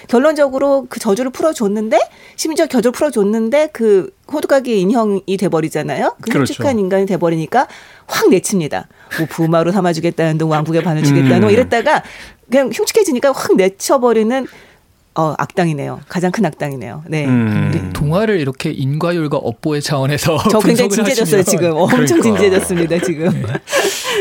결론적으로 0.08 0.86
그 0.88 1.00
저주를 1.00 1.30
풀어줬는데 1.30 1.98
심지어 2.36 2.66
저주를 2.66 2.92
풀어줬는데 2.92 3.70
그 3.72 4.10
호두까기 4.32 4.80
인형이 4.80 5.36
돼버리잖아요. 5.38 6.16
그 6.20 6.30
그렇죠. 6.30 6.52
흉측한 6.52 6.78
인간이 6.78 7.06
돼버리니까 7.06 7.66
확 8.06 8.28
내칩니다. 8.30 8.88
뭐 9.18 9.26
부마로 9.28 9.72
삼아주겠다는 9.72 10.38
둥 10.38 10.50
왕국의 10.50 10.82
반을 10.82 11.02
주겠다는 11.02 11.40
뭐 11.40 11.50
음. 11.50 11.52
이랬다가 11.52 12.02
그냥 12.50 12.70
흉측해지니까 12.72 13.32
확 13.32 13.56
내쳐버리는 13.56 14.46
어 15.16 15.34
악당이네요. 15.38 16.00
가장 16.08 16.30
큰 16.30 16.46
악당이네요. 16.46 17.02
네. 17.08 17.26
음. 17.26 17.70
근데 17.72 17.92
동화를 17.92 18.38
이렇게 18.38 18.70
인과율과 18.70 19.38
업보의 19.38 19.82
차원에서 19.82 20.38
저 20.48 20.60
굉장히 20.60 20.88
진지해졌어요 20.90 21.40
하시면 21.40 21.44
지금. 21.44 21.72
엄청 21.76 22.06
그러니까. 22.06 22.22
진지해졌습니다 22.22 22.98
지금. 23.04 23.44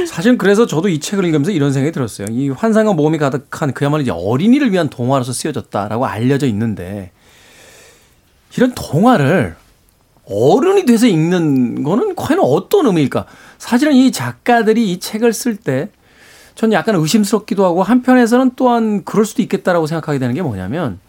사실 0.07 0.37
그래서 0.37 0.65
저도 0.65 0.89
이 0.89 0.99
책을 0.99 1.25
읽으면서 1.25 1.51
이런 1.51 1.71
생각이 1.73 1.91
들었어요. 1.91 2.27
이 2.31 2.49
환상과 2.49 2.93
모험이 2.93 3.19
가득한 3.19 3.73
그야말로 3.73 4.01
이제 4.01 4.11
어린이를 4.11 4.71
위한 4.71 4.89
동화로서 4.89 5.31
쓰여졌다라고 5.31 6.07
알려져 6.07 6.47
있는데 6.47 7.11
이런 8.57 8.73
동화를 8.73 9.55
어른이 10.25 10.85
돼서 10.85 11.05
읽는 11.05 11.83
거는 11.83 12.15
과연 12.15 12.39
어떤 12.41 12.87
의미일까? 12.87 13.25
사실은 13.59 13.93
이 13.93 14.11
작가들이 14.11 14.91
이 14.91 14.99
책을 14.99 15.33
쓸 15.33 15.55
때 15.55 15.89
전 16.55 16.73
약간 16.73 16.95
의심스럽기도 16.95 17.65
하고 17.65 17.83
한편에서는 17.83 18.51
또한 18.55 19.03
그럴 19.03 19.25
수도 19.25 19.41
있겠다라고 19.41 19.87
생각하게 19.87 20.19
되는 20.19 20.35
게 20.35 20.41
뭐냐면 20.41 20.99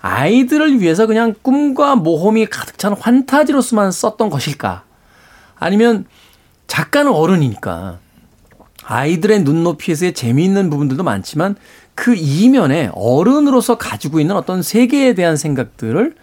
아이들을 0.00 0.80
위해서 0.80 1.06
그냥 1.06 1.34
꿈과 1.42 1.96
모험이 1.96 2.46
가득 2.46 2.78
찬 2.78 2.92
환타지로서만 2.92 3.90
썼던 3.92 4.30
것일까? 4.30 4.84
아니면 5.56 6.04
작가는 6.66 7.10
어른이니까 7.10 7.98
아이들의 8.84 9.42
눈높이에서의 9.42 10.14
재미있는 10.14 10.70
부분들도 10.70 11.02
많지만 11.02 11.56
그 11.94 12.14
이면에 12.14 12.90
어른으로서 12.94 13.78
가지고 13.78 14.20
있는 14.20 14.36
어떤 14.36 14.62
세계에 14.62 15.14
대한 15.14 15.36
생각들을 15.36 16.14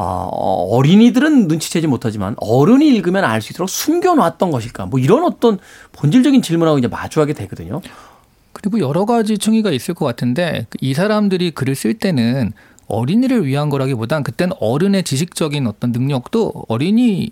어, 0.00 0.30
어린이들은 0.70 1.48
눈치채지 1.48 1.88
못하지만 1.88 2.36
어른이 2.38 2.86
읽으면 2.86 3.24
알 3.24 3.42
수 3.42 3.52
있도록 3.52 3.68
숨겨놨던 3.68 4.52
것일까? 4.52 4.86
뭐 4.86 5.00
이런 5.00 5.24
어떤 5.24 5.58
본질적인 5.90 6.40
질문하고 6.40 6.78
이제 6.78 6.86
마주하게 6.86 7.32
되거든요. 7.32 7.80
그리고 8.60 8.80
여러 8.80 9.04
가지 9.04 9.38
충의가 9.38 9.70
있을 9.70 9.94
것 9.94 10.04
같은데 10.04 10.66
이 10.80 10.94
사람들이 10.94 11.52
글을 11.52 11.74
쓸 11.74 11.94
때는 11.94 12.52
어린이를 12.88 13.46
위한 13.46 13.68
거라기보단 13.68 14.22
그땐 14.22 14.50
어른의 14.58 15.04
지식적인 15.04 15.66
어떤 15.66 15.92
능력도 15.92 16.64
어린이 16.68 17.30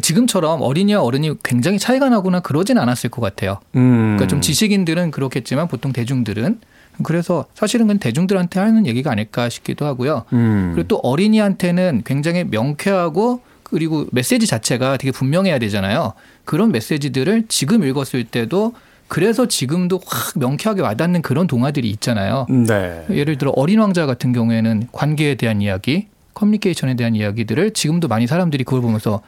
지금처럼 0.00 0.62
어린이와 0.62 1.02
어른이 1.02 1.34
굉장히 1.44 1.78
차이가 1.78 2.08
나거나 2.08 2.40
그러진 2.40 2.78
않았을 2.78 3.10
것 3.10 3.20
같아요. 3.20 3.60
음. 3.76 4.16
그러니까 4.16 4.26
좀 4.26 4.40
지식인들은 4.40 5.10
그렇겠지만 5.10 5.68
보통 5.68 5.92
대중들은 5.92 6.58
그래서 7.02 7.44
사실은 7.54 7.86
그건 7.86 7.98
대중들한테 7.98 8.60
하는 8.60 8.86
얘기가 8.86 9.10
아닐까 9.10 9.48
싶기도 9.48 9.84
하고요. 9.84 10.24
음. 10.32 10.72
그리고 10.74 10.88
또 10.88 10.96
어린이한테는 10.96 12.02
굉장히 12.04 12.44
명쾌하고 12.44 13.42
그리고 13.62 14.06
메시지 14.12 14.46
자체가 14.46 14.96
되게 14.96 15.10
분명해야 15.10 15.58
되잖아요. 15.58 16.14
그런 16.44 16.70
메시지들을 16.72 17.44
지금 17.48 17.84
읽었을 17.84 18.24
때도 18.24 18.72
그래서 19.08 19.46
지금도 19.46 20.00
확 20.06 20.32
명쾌하게 20.38 20.82
와닿는 20.82 21.22
그런 21.22 21.46
동화들이 21.46 21.88
있잖아요. 21.90 22.46
네. 22.48 23.04
예를 23.10 23.38
들어 23.38 23.52
어린 23.54 23.78
왕자 23.80 24.06
같은 24.06 24.32
경우에는 24.32 24.88
관계에 24.92 25.34
대한 25.36 25.60
이야기, 25.60 26.08
커뮤니케이션에 26.34 26.94
대한 26.94 27.14
이야기들을 27.14 27.72
지금도 27.72 28.08
많이 28.08 28.26
사람들이 28.26 28.64
그걸 28.64 28.80
보면서 28.80 29.20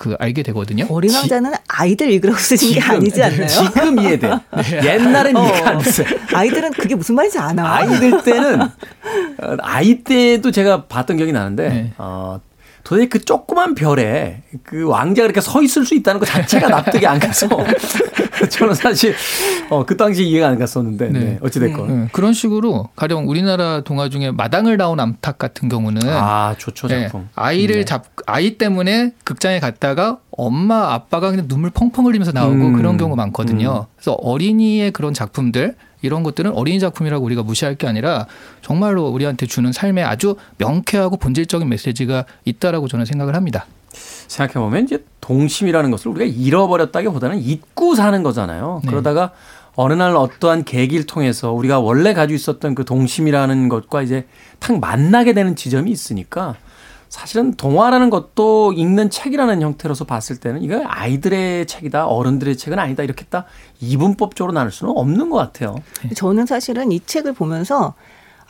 그 0.00 0.16
알게 0.18 0.42
되거든요. 0.44 0.86
어린 0.88 1.14
왕자는 1.14 1.52
아이들 1.68 2.10
읽으라고 2.10 2.38
쓰신 2.38 2.72
게 2.72 2.80
아니지 2.80 3.22
않나요? 3.22 3.46
지금 3.46 3.98
이해돼. 3.98 4.30
옛날엔 4.82 5.36
이해가 5.36 5.70
안 5.70 5.78
됐어요. 5.78 6.06
아이들은 6.32 6.72
그게 6.72 6.94
무슨 6.94 7.16
말인지 7.16 7.38
아나? 7.38 7.70
아이들 7.76 8.22
때는 8.22 8.62
어, 8.62 9.56
아이 9.60 10.02
때도 10.02 10.50
제가 10.52 10.86
봤던 10.86 11.18
기억이 11.18 11.32
나는데 11.32 11.68
네. 11.68 11.92
어, 11.98 12.40
도대체 12.84 13.08
그 13.08 13.24
조그만 13.24 13.74
별에 13.74 14.42
그 14.62 14.84
왕자가 14.84 15.26
이렇게 15.26 15.40
서 15.40 15.62
있을 15.62 15.84
수 15.84 15.94
있다는 15.94 16.20
것 16.20 16.26
자체가 16.26 16.68
납득이 16.70 17.06
안 17.06 17.18
가서 17.18 17.48
저는 18.50 18.74
사실 18.74 19.14
어, 19.68 19.84
그 19.84 19.96
당시 19.96 20.26
이해가 20.26 20.48
안 20.48 20.58
갔었는데 20.58 21.08
네. 21.08 21.18
네. 21.18 21.38
어찌됐건 21.42 21.88
네, 21.88 22.08
그런 22.12 22.32
식으로 22.32 22.88
가령 22.96 23.28
우리나라 23.28 23.82
동화 23.82 24.08
중에 24.08 24.30
마당을 24.30 24.76
나온 24.76 24.98
암탉 24.98 25.38
같은 25.38 25.68
경우는 25.68 26.00
아 26.08 26.54
좋죠 26.58 26.88
네, 26.88 27.02
작품 27.02 27.28
아이를 27.34 27.76
네. 27.76 27.84
잡 27.84 28.04
아이 28.26 28.56
때문에 28.56 29.12
극장에 29.24 29.60
갔다가 29.60 30.18
엄마 30.30 30.94
아빠가 30.94 31.30
그냥 31.30 31.48
눈물 31.48 31.70
펑펑 31.70 32.06
흘리면서 32.06 32.32
나오고 32.32 32.54
음. 32.54 32.72
그런 32.76 32.96
경우가 32.96 33.16
많거든요. 33.16 33.86
그래서 33.96 34.12
어린이의 34.12 34.92
그런 34.92 35.12
작품들 35.12 35.74
이런 36.02 36.22
것들은 36.22 36.52
어린이 36.52 36.80
작품이라고 36.80 37.24
우리가 37.24 37.42
무시할 37.42 37.74
게 37.74 37.86
아니라 37.86 38.26
정말로 38.62 39.08
우리한테 39.08 39.46
주는 39.46 39.72
삶에 39.72 40.02
아주 40.02 40.36
명쾌하고 40.58 41.16
본질적인 41.16 41.68
메시지가 41.68 42.24
있다라고 42.44 42.88
저는 42.88 43.04
생각을 43.04 43.34
합니다. 43.34 43.66
생각해보면 43.92 44.84
이제 44.84 45.04
동심이라는 45.20 45.90
것을 45.90 46.10
우리가 46.12 46.24
잃어버렸다기보다는 46.24 47.40
잊고 47.40 47.94
사는 47.94 48.22
거잖아요. 48.22 48.80
네. 48.84 48.90
그러다가 48.90 49.32
어느 49.74 49.92
날 49.92 50.14
어떠한 50.16 50.64
계기를 50.64 51.06
통해서 51.06 51.52
우리가 51.52 51.80
원래 51.80 52.12
가지고 52.12 52.34
있었던 52.34 52.74
그 52.74 52.84
동심이라는 52.84 53.68
것과 53.68 54.02
이제 54.02 54.26
탁 54.58 54.78
만나게 54.78 55.32
되는 55.32 55.56
지점이 55.56 55.90
있으니까 55.90 56.56
사실은 57.10 57.54
동화라는 57.54 58.08
것도 58.08 58.72
읽는 58.72 59.10
책이라는 59.10 59.60
형태로서 59.60 60.04
봤을 60.04 60.36
때는 60.38 60.62
이거 60.62 60.82
아이들의 60.86 61.66
책이다, 61.66 62.06
어른들의 62.06 62.56
책은 62.56 62.78
아니다 62.78 63.02
이렇게 63.02 63.24
딱 63.24 63.46
이분법적으로 63.80 64.52
나눌 64.52 64.70
수는 64.70 64.94
없는 64.96 65.28
것 65.28 65.36
같아요. 65.36 65.74
저는 66.14 66.46
사실은 66.46 66.92
이 66.92 67.00
책을 67.04 67.32
보면서 67.32 67.94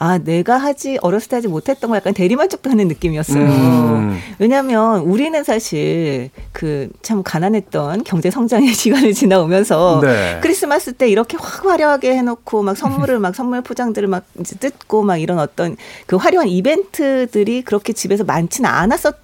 아 0.02 0.16
내가 0.18 0.56
하지 0.56 0.98
어렸을 1.02 1.28
때 1.28 1.36
하지 1.36 1.46
못했던 1.46 1.90
거 1.90 1.96
약간 1.96 2.14
대리만족도 2.14 2.70
하는 2.70 2.88
느낌이었어요. 2.88 3.44
음. 3.44 4.18
왜냐하면 4.38 5.02
우리는 5.02 5.44
사실 5.44 6.30
그 6.52 6.88
참 7.02 7.22
가난했던 7.22 8.04
경제 8.04 8.30
성장의 8.30 8.72
시간을 8.74 9.12
지나오면서 9.12 10.00
네. 10.02 10.38
크리스마스 10.42 10.92
때 10.92 11.08
이렇게 11.08 11.36
확 11.40 11.66
화려하게 11.66 12.16
해놓고 12.16 12.62
막 12.62 12.76
선물을 12.76 13.18
막 13.18 13.34
선물 13.34 13.62
포장들을 13.62 14.08
막 14.08 14.24
이제 14.38 14.56
뜯고 14.56 15.02
막 15.02 15.16
이런 15.18 15.38
어떤 15.38 15.76
그 16.06 16.16
화려한 16.16 16.48
이벤트들이 16.48 17.62
그렇게 17.62 17.92
집에서 17.92 18.24
많지는 18.24 18.68
않았었 18.68 19.16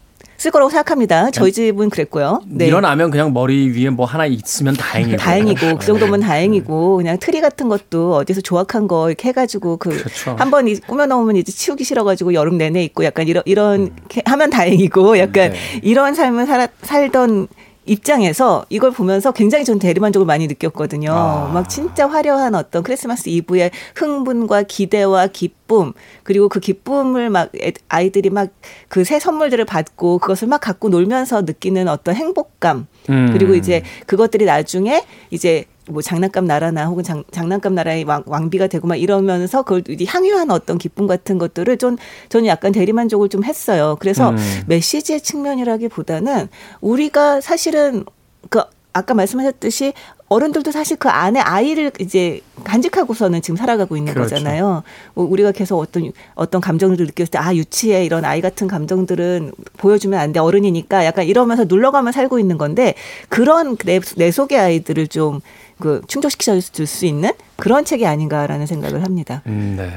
을 0.45 0.51
거라고 0.51 0.71
생각합니다. 0.71 1.31
저희 1.31 1.53
집은 1.53 1.89
그랬고요. 1.89 2.43
네. 2.47 2.67
일어나면 2.67 3.11
그냥 3.11 3.33
머리 3.33 3.71
위에 3.71 3.91
뭐 3.91 4.05
하나 4.05 4.27
있으면 4.27 4.75
다행이고. 4.75 5.17
다행이고 5.17 5.79
그 5.79 5.87
정도면 5.87 6.21
네. 6.21 6.27
다행이고 6.27 6.97
그냥 6.97 7.19
트리 7.19 7.41
같은 7.41 7.69
것도 7.69 8.17
어디서 8.17 8.43
조악한 8.43 8.87
거 8.87 9.09
이렇게 9.09 9.29
해가지고 9.29 9.79
그 9.79 9.91
그렇죠. 9.91 10.37
한번 10.39 10.67
꾸며 10.87 11.07
놓으면 11.07 11.37
이제 11.37 11.51
치우기 11.51 11.85
싫어가지고 11.85 12.35
여름 12.35 12.59
내내 12.59 12.85
있고 12.85 13.05
약간 13.05 13.27
이런 13.29 13.43
이런 13.47 13.97
게 14.09 14.23
하면 14.27 14.51
다행이고 14.51 15.19
약간 15.19 15.51
음. 15.51 15.53
네. 15.53 15.81
이런 15.83 16.15
삶을 16.15 16.47
살, 16.47 16.69
살던 16.83 17.49
입장에서 17.87 18.65
이걸 18.69 18.91
보면서 18.91 19.33
굉장히 19.33 19.65
전 19.65 19.79
대리만족을 19.79 20.27
많이 20.27 20.47
느꼈거든요. 20.47 21.13
아. 21.13 21.51
막 21.55 21.69
진짜 21.69 22.07
화려한 22.09 22.55
어떤 22.55 22.83
크리스마스 22.83 23.29
이브의 23.29 23.71
흥분과 23.95 24.65
기대와 24.65 25.29
기쁨 25.29 25.93
그리고 26.25 26.49
그 26.49 26.61
기쁨을 26.61 27.31
막 27.31 27.51
애- 27.63 27.73
아이들이 27.89 28.31
막 28.31 28.51
그 28.89 29.05
새 29.05 29.19
선물들을 29.21 29.65
받고 29.65 30.19
그것을 30.19 30.49
막 30.49 30.59
갖고 30.61 30.89
놀면서 30.89 31.43
느끼는 31.43 31.87
어떤 31.89 32.15
행복감 32.17 32.87
음. 33.11 33.31
그리고 33.33 33.55
이제 33.55 33.83
그것들이 34.07 34.45
나중에 34.45 35.05
이제 35.31 35.65
뭐 35.89 36.03
장난감 36.03 36.47
나라나 36.47 36.87
혹은 36.87 37.05
장, 37.05 37.23
장난감 37.31 37.75
나라의 37.75 38.05
왕, 38.05 38.23
왕비가 38.27 38.67
되고 38.67 38.87
막 38.89 38.97
이러면서 38.97 39.63
그걸 39.63 39.83
향유한 40.07 40.51
어떤 40.51 40.79
기쁨 40.79 41.07
같은 41.07 41.39
것들을 41.39 41.77
좀 41.79 41.97
저는 42.29 42.47
약간 42.47 42.73
대리만족을 42.73 43.29
좀 43.29 43.45
했어요. 43.45 43.97
그래서 44.01 44.31
음. 44.31 44.37
메시지의 44.67 45.21
측면이라기보다는 45.21 46.49
우리가 46.81 47.41
사실은 47.41 48.05
그 48.51 48.63
아까 48.93 49.13
말씀하셨듯이 49.15 49.93
어른들도 50.29 50.73
사실 50.73 50.97
그 50.97 51.09
안에 51.09 51.39
아이를 51.39 51.93
이제 52.01 52.41
간직하고서는 52.65 53.43
지금 53.43 53.57
살아가고 53.57 53.97
있는 53.97 54.13
그렇죠. 54.15 54.35
거잖아요. 54.35 54.83
뭐 55.15 55.25
우리가 55.27 55.53
계속 55.53 55.79
어떤 55.79 56.11
어떤 56.35 56.61
감정들을 56.61 57.07
느꼈을 57.07 57.31
때 57.31 57.39
아 57.39 57.55
유치해 57.55 58.05
이런 58.05 58.25
아이 58.25 58.41
같은 58.41 58.67
감정들은 58.67 59.53
보여주면 59.77 60.19
안 60.19 60.33
돼 60.33 60.41
어른이니까 60.41 61.05
약간 61.05 61.27
이러면서 61.27 61.65
눌러가며 61.65 62.11
살고 62.11 62.39
있는 62.41 62.59
건데 62.59 62.95
그런 63.29 63.77
내, 63.85 64.01
내 64.17 64.31
속의 64.33 64.59
아이들을 64.59 65.07
좀 65.09 65.41
그 65.79 66.01
충족시켜 66.09 66.59
줄 66.61 66.87
수 66.87 67.07
있는 67.07 67.33
그런 67.57 67.85
책이 67.85 68.07
아닌가라는 68.07 68.67
생각을 68.67 69.03
합니다. 69.05 69.43
음, 69.47 69.75
네. 69.77 69.91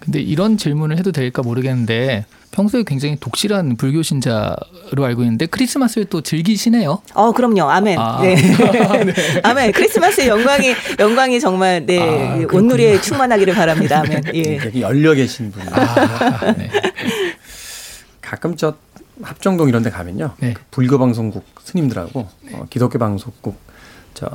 근데 0.00 0.20
이런 0.20 0.56
질문을 0.56 0.98
해도 0.98 1.12
될까 1.12 1.42
모르겠는데 1.42 2.24
평소에 2.50 2.84
굉장히 2.86 3.16
독실한 3.18 3.76
불교 3.76 4.02
신자로 4.02 5.04
알고 5.04 5.22
있는데 5.22 5.46
크리스마스를 5.46 6.04
또 6.06 6.20
즐기시네요. 6.20 7.02
어 7.14 7.32
그럼요 7.32 7.68
아멘 7.70 7.98
아. 7.98 8.20
네. 8.22 8.36
아멘 9.42 9.72
크리스마스의 9.72 10.28
영광이 10.28 10.74
영광이 10.98 11.40
정말 11.40 11.84
네 11.84 12.00
아. 12.00 12.46
온누리에 12.52 13.00
충만하기를 13.00 13.54
바랍니다 13.54 14.00
아멘 14.00 14.22
예. 14.34 14.58
여기 14.58 14.82
열려 14.82 15.14
계신 15.14 15.50
분. 15.50 15.62
아, 15.72 16.52
네. 16.52 16.70
가끔 18.20 18.56
저 18.56 18.76
합정동 19.22 19.68
이런 19.68 19.82
데 19.82 19.90
가면요. 19.90 20.34
네. 20.38 20.54
그 20.54 20.62
불교 20.70 20.98
방송국 20.98 21.44
스님들하고 21.62 22.28
어, 22.52 22.66
기독교 22.70 22.98
방송국 22.98 23.56
저 24.14 24.28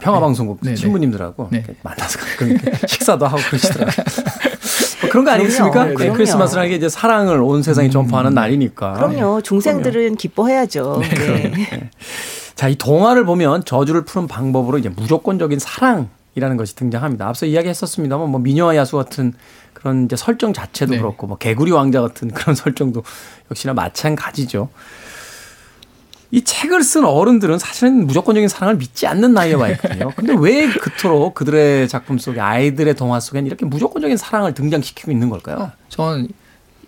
평화 0.00 0.20
방송국 0.20 0.58
네, 0.62 0.70
네. 0.70 0.76
신부님들하고 0.76 1.48
네. 1.50 1.58
이렇게 1.58 1.74
만나서 1.82 2.18
가끔 2.20 2.58
식사도 2.86 3.26
하고 3.26 3.38
그러시더라고요. 3.48 4.04
뭐 5.02 5.10
그런 5.10 5.24
거 5.24 5.30
아니겠습니까? 5.30 5.72
그럼요. 5.72 5.88
네, 5.90 5.94
그럼요. 5.94 6.14
크리스마스라는 6.14 6.70
게 6.70 6.76
이제 6.76 6.88
사랑을 6.88 7.40
온 7.40 7.62
세상에 7.62 7.90
전파하는 7.90 8.34
날이니까. 8.34 8.94
그럼요 8.94 9.42
중생들은 9.42 10.16
기뻐해야죠 10.16 11.00
네. 11.02 11.90
자, 12.56 12.68
이 12.68 12.76
동화를 12.76 13.26
보면 13.26 13.64
저주를 13.64 14.04
푸는 14.04 14.28
방법으로 14.28 14.78
이제 14.78 14.88
무조건적인 14.88 15.58
사랑이라는 15.58 16.56
것이 16.56 16.74
등장합니다. 16.74 17.28
앞서 17.28 17.44
이야기했었습니다만 17.44 18.30
뭐 18.30 18.40
미녀와 18.40 18.76
야수 18.76 18.96
같은 18.96 19.34
그런 19.74 20.06
이제 20.06 20.16
설정 20.16 20.54
자체도 20.54 20.92
네. 20.92 20.98
그렇고 20.98 21.26
뭐 21.26 21.36
개구리 21.36 21.70
왕자 21.70 22.00
같은 22.00 22.30
그런 22.30 22.56
설정도 22.56 23.04
역시나 23.50 23.74
마찬가지죠. 23.74 24.70
이 26.30 26.42
책을 26.42 26.82
쓴 26.82 27.04
어른들은 27.04 27.58
사실은 27.58 28.06
무조건적인 28.06 28.48
사랑을 28.48 28.76
믿지 28.76 29.06
않는 29.06 29.32
나이에 29.32 29.54
와 29.54 29.68
있거든요. 29.70 30.10
근데 30.16 30.34
왜 30.38 30.68
그토록 30.68 31.34
그들의 31.34 31.88
작품 31.88 32.18
속에 32.18 32.40
아이들의 32.40 32.94
동화 32.94 33.20
속엔 33.20 33.46
이렇게 33.46 33.64
무조건적인 33.64 34.16
사랑을 34.16 34.54
등장시키고 34.54 35.10
있는 35.12 35.30
걸까요? 35.30 35.70
전 35.88 36.28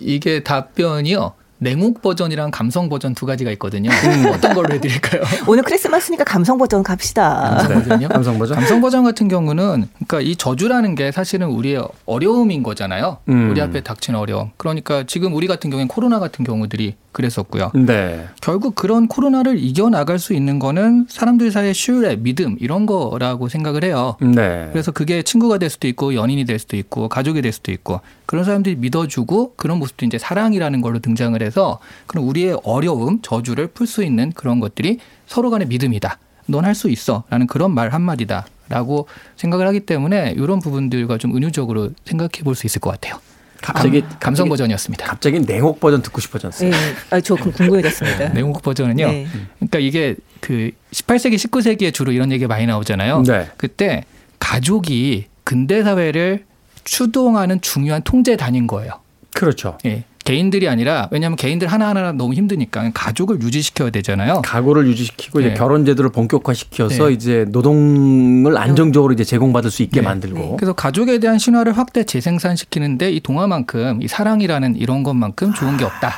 이게 0.00 0.42
답변이요. 0.42 1.34
냉옥 1.60 2.02
버전이랑 2.02 2.52
감성 2.52 2.88
버전 2.88 3.14
두 3.14 3.26
가지가 3.26 3.50
있거든요. 3.52 3.90
어떤 4.32 4.54
걸로 4.54 4.72
해드릴까요? 4.74 5.22
오늘 5.48 5.64
크리스마스니까 5.64 6.22
감성 6.24 6.56
버전 6.56 6.84
갑시다. 6.84 7.66
거든요. 7.66 8.08
감성 8.08 8.38
버전? 8.38 8.56
감성 8.56 8.80
버전 8.80 9.02
같은 9.02 9.26
경우는 9.26 9.88
그러니까 10.06 10.20
이 10.20 10.36
저주라는 10.36 10.94
게 10.94 11.10
사실은 11.10 11.48
우리의 11.48 11.82
어려움인 12.06 12.62
거잖아요. 12.62 13.18
음. 13.28 13.50
우리 13.50 13.60
앞에 13.60 13.80
닥친 13.82 14.14
어려움. 14.14 14.50
그러니까 14.56 15.02
지금 15.08 15.34
우리 15.34 15.48
같은 15.48 15.68
경우엔 15.70 15.88
코로나 15.88 16.20
같은 16.20 16.44
경우들이 16.44 16.94
그랬었고요. 17.12 17.72
네. 17.74 18.26
결국 18.40 18.74
그런 18.74 19.08
코로나를 19.08 19.58
이겨나갈 19.58 20.18
수 20.18 20.34
있는 20.34 20.58
거는 20.58 21.06
사람들 21.08 21.50
사이의 21.50 21.74
신뢰, 21.74 22.16
믿음 22.16 22.56
이런 22.60 22.86
거라고 22.86 23.48
생각을 23.48 23.84
해요. 23.84 24.16
네. 24.20 24.68
그래서 24.72 24.92
그게 24.92 25.22
친구가 25.22 25.58
될 25.58 25.70
수도 25.70 25.88
있고 25.88 26.14
연인이 26.14 26.44
될 26.44 26.58
수도 26.58 26.76
있고 26.76 27.08
가족이 27.08 27.42
될 27.42 27.52
수도 27.52 27.72
있고 27.72 28.00
그런 28.26 28.44
사람들이 28.44 28.76
믿어주고 28.76 29.54
그런 29.56 29.78
모습도 29.78 30.06
이제 30.06 30.18
사랑이라는 30.18 30.80
걸로 30.80 30.98
등장을 30.98 31.40
해서 31.42 31.78
그런 32.06 32.24
우리의 32.24 32.58
어려움, 32.62 33.20
저주를 33.22 33.68
풀 33.68 33.86
수 33.86 34.04
있는 34.04 34.32
그런 34.32 34.60
것들이 34.60 34.98
서로 35.26 35.50
간의 35.50 35.66
믿음이다. 35.68 36.18
넌 36.46 36.64
할 36.64 36.74
수 36.74 36.88
있어. 36.90 37.24
라는 37.30 37.46
그런 37.46 37.74
말 37.74 37.90
한마디다. 37.92 38.46
라고 38.70 39.08
생각을 39.36 39.66
하기 39.68 39.80
때문에 39.80 40.34
이런 40.36 40.60
부분들과 40.60 41.16
좀 41.16 41.34
은유적으로 41.34 41.90
생각해 42.04 42.42
볼 42.44 42.54
수 42.54 42.66
있을 42.66 42.80
것 42.82 42.90
같아요. 42.90 43.18
갑자기 43.60 44.00
감, 44.02 44.18
감성 44.20 44.48
버전이었습니다. 44.48 45.06
갑자기 45.06 45.40
냉혹 45.40 45.80
버전 45.80 46.02
듣고 46.02 46.20
싶어졌어요. 46.20 46.70
네. 46.70 46.76
아, 47.10 47.20
저 47.20 47.34
그럼 47.34 47.52
궁금해졌습니다. 47.52 48.28
냉혹 48.34 48.62
버전은요. 48.62 49.06
네. 49.06 49.26
그러니까 49.56 49.78
이게 49.78 50.14
그 50.40 50.70
18세기, 50.92 51.34
19세기에 51.34 51.92
주로 51.92 52.12
이런 52.12 52.32
얘기가 52.32 52.48
많이 52.48 52.66
나오잖아요. 52.66 53.22
네. 53.22 53.48
그때 53.56 54.04
가족이 54.38 55.26
근대 55.44 55.82
사회를 55.82 56.44
추동하는 56.84 57.60
중요한 57.60 58.02
통제 58.02 58.36
단인 58.36 58.66
거예요. 58.66 58.92
그렇죠. 59.34 59.78
예. 59.84 60.04
개인들이 60.28 60.68
아니라 60.68 61.08
왜냐하면 61.10 61.36
개인들 61.36 61.68
하나하나 61.68 62.12
너무 62.12 62.34
힘드니까 62.34 62.90
가족을 62.92 63.40
유지시켜야 63.40 63.88
되잖아요. 63.88 64.42
가구를 64.44 64.86
유지시키고 64.88 65.40
이제 65.40 65.48
네. 65.48 65.54
결혼 65.54 65.86
제도를 65.86 66.10
본격화시켜서 66.10 67.06
네. 67.06 67.14
이제 67.14 67.46
노동을 67.48 68.58
안정적으로 68.58 69.14
이제 69.14 69.24
제공받을 69.24 69.70
수 69.70 69.82
있게 69.82 70.02
네. 70.02 70.06
만들고 70.06 70.58
그래서 70.58 70.74
가족에 70.74 71.18
대한 71.18 71.38
신화를 71.38 71.78
확대 71.78 72.04
재생산시키는데 72.04 73.10
이 73.10 73.20
동화만큼 73.20 74.02
이 74.02 74.08
사랑이라는 74.08 74.76
이런 74.76 75.02
것만큼 75.02 75.54
좋은 75.54 75.78
게 75.78 75.86
없다 75.86 76.12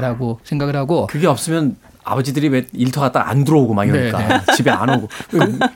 라고 0.00 0.40
생각을 0.42 0.74
하고 0.74 1.06
그게 1.06 1.28
없으면 1.28 1.76
아버지들이 2.04 2.48
왜 2.48 2.66
일터 2.74 3.00
갔다가 3.00 3.30
안 3.30 3.44
들어오고 3.44 3.72
막 3.74 3.84
이러니까 3.86 4.18
네, 4.18 4.40
집에 4.56 4.70
안 4.70 4.90
오고 4.90 5.08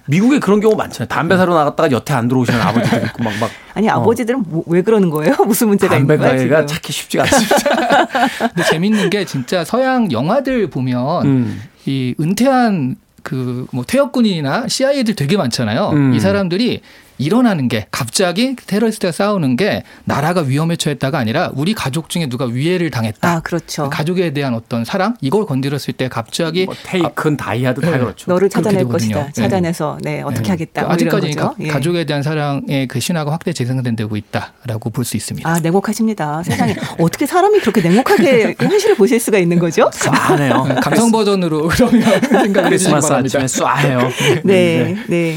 미국에 0.06 0.38
그런 0.38 0.60
경우 0.60 0.76
많잖아요. 0.76 1.08
담배 1.08 1.36
사러 1.36 1.54
나갔다가 1.54 1.90
여태 1.90 2.12
안 2.14 2.28
들어오시는 2.28 2.60
아버지들 2.60 3.04
있고 3.06 3.22
막 3.24 3.32
막 3.40 3.50
아니 3.74 3.88
아버지들은 3.88 4.44
뭐- 4.48 4.64
왜 4.66 4.82
그러는 4.82 5.08
거예요? 5.10 5.34
무슨 5.46 5.68
문제가 5.68 5.96
있는 5.96 6.06
담배 6.08 6.16
거야 6.22 6.32
가게가 6.36 6.56
지금? 6.62 6.66
찾기 6.66 6.92
쉽지가 6.92 7.22
않습니다. 7.24 8.06
근데 8.54 8.62
재밌는 8.70 9.10
게 9.10 9.24
진짜 9.24 9.64
서양 9.64 10.10
영화들 10.12 10.68
보면 10.68 11.26
음. 11.26 11.62
이 11.86 12.14
은퇴한 12.20 12.96
그 13.22 13.66
뭐 13.72 13.84
퇴역군인이나 13.84 14.68
CIA들 14.68 15.14
되게 15.14 15.36
많잖아요. 15.36 15.90
음. 15.92 16.14
이 16.14 16.20
사람들이 16.20 16.80
일어나는 17.18 17.68
게 17.68 17.86
갑자기 17.90 18.54
테러리스트가 18.66 19.12
싸우는 19.12 19.56
게 19.56 19.82
나라가 20.04 20.40
위험에 20.42 20.76
처했다가 20.76 21.18
아니라 21.18 21.50
우리 21.54 21.74
가족 21.74 22.08
중에 22.08 22.28
누가 22.28 22.44
위해를 22.46 22.90
당했다. 22.90 23.28
아 23.30 23.40
그렇죠. 23.40 23.90
가족에 23.90 24.32
대한 24.32 24.54
어떤 24.54 24.84
사랑 24.84 25.16
이걸 25.20 25.44
건드렸을 25.46 25.94
때 25.94 26.08
갑자기 26.08 26.64
뭐 26.66 26.74
테이큰 26.84 27.36
다이아드 27.36 27.80
다 27.80 27.90
네. 27.90 27.98
그렇죠. 27.98 28.30
너를 28.30 28.48
찾아낼. 28.48 28.84
것이다. 28.88 29.26
네. 29.26 29.32
찾아내서 29.32 29.98
네 30.02 30.22
어떻게 30.22 30.44
네. 30.44 30.50
하겠다. 30.50 30.82
뭐 30.82 30.92
아직까지 30.92 31.32
가. 31.32 31.54
예. 31.60 31.68
가족에 31.68 32.04
대한 32.04 32.22
사랑의 32.22 32.86
그 32.88 33.00
신화가 33.00 33.30
확대 33.32 33.52
재생산되고 33.52 34.16
있다라고 34.16 34.90
볼 34.90 35.04
수 35.04 35.16
있습니다. 35.16 35.48
아 35.48 35.58
냉혹하십니다. 35.60 36.42
세상에 36.42 36.76
어떻게 36.98 37.24
사람이 37.26 37.60
그렇게 37.60 37.80
냉혹하게 37.80 38.54
현실을 38.60 38.94
보실 38.96 39.18
수가 39.18 39.38
있는 39.38 39.58
거죠? 39.58 39.90
쏴네요. 39.90 40.68
네, 40.68 40.74
감성 40.80 41.10
버전으로 41.10 41.68
그러면 41.68 42.02
생각해 42.28 42.76
주시기 42.78 42.92
크리스마스 42.92 43.08
바랍니다. 43.08 43.38
쏴해요. 43.40 44.42
네, 44.44 44.96
네. 45.08 45.36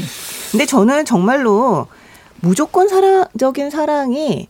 근데 0.52 0.66
저는 0.66 1.06
정말로 1.06 1.86
무조건 2.40 2.86
사랑적인 2.86 3.70
사랑이 3.70 4.48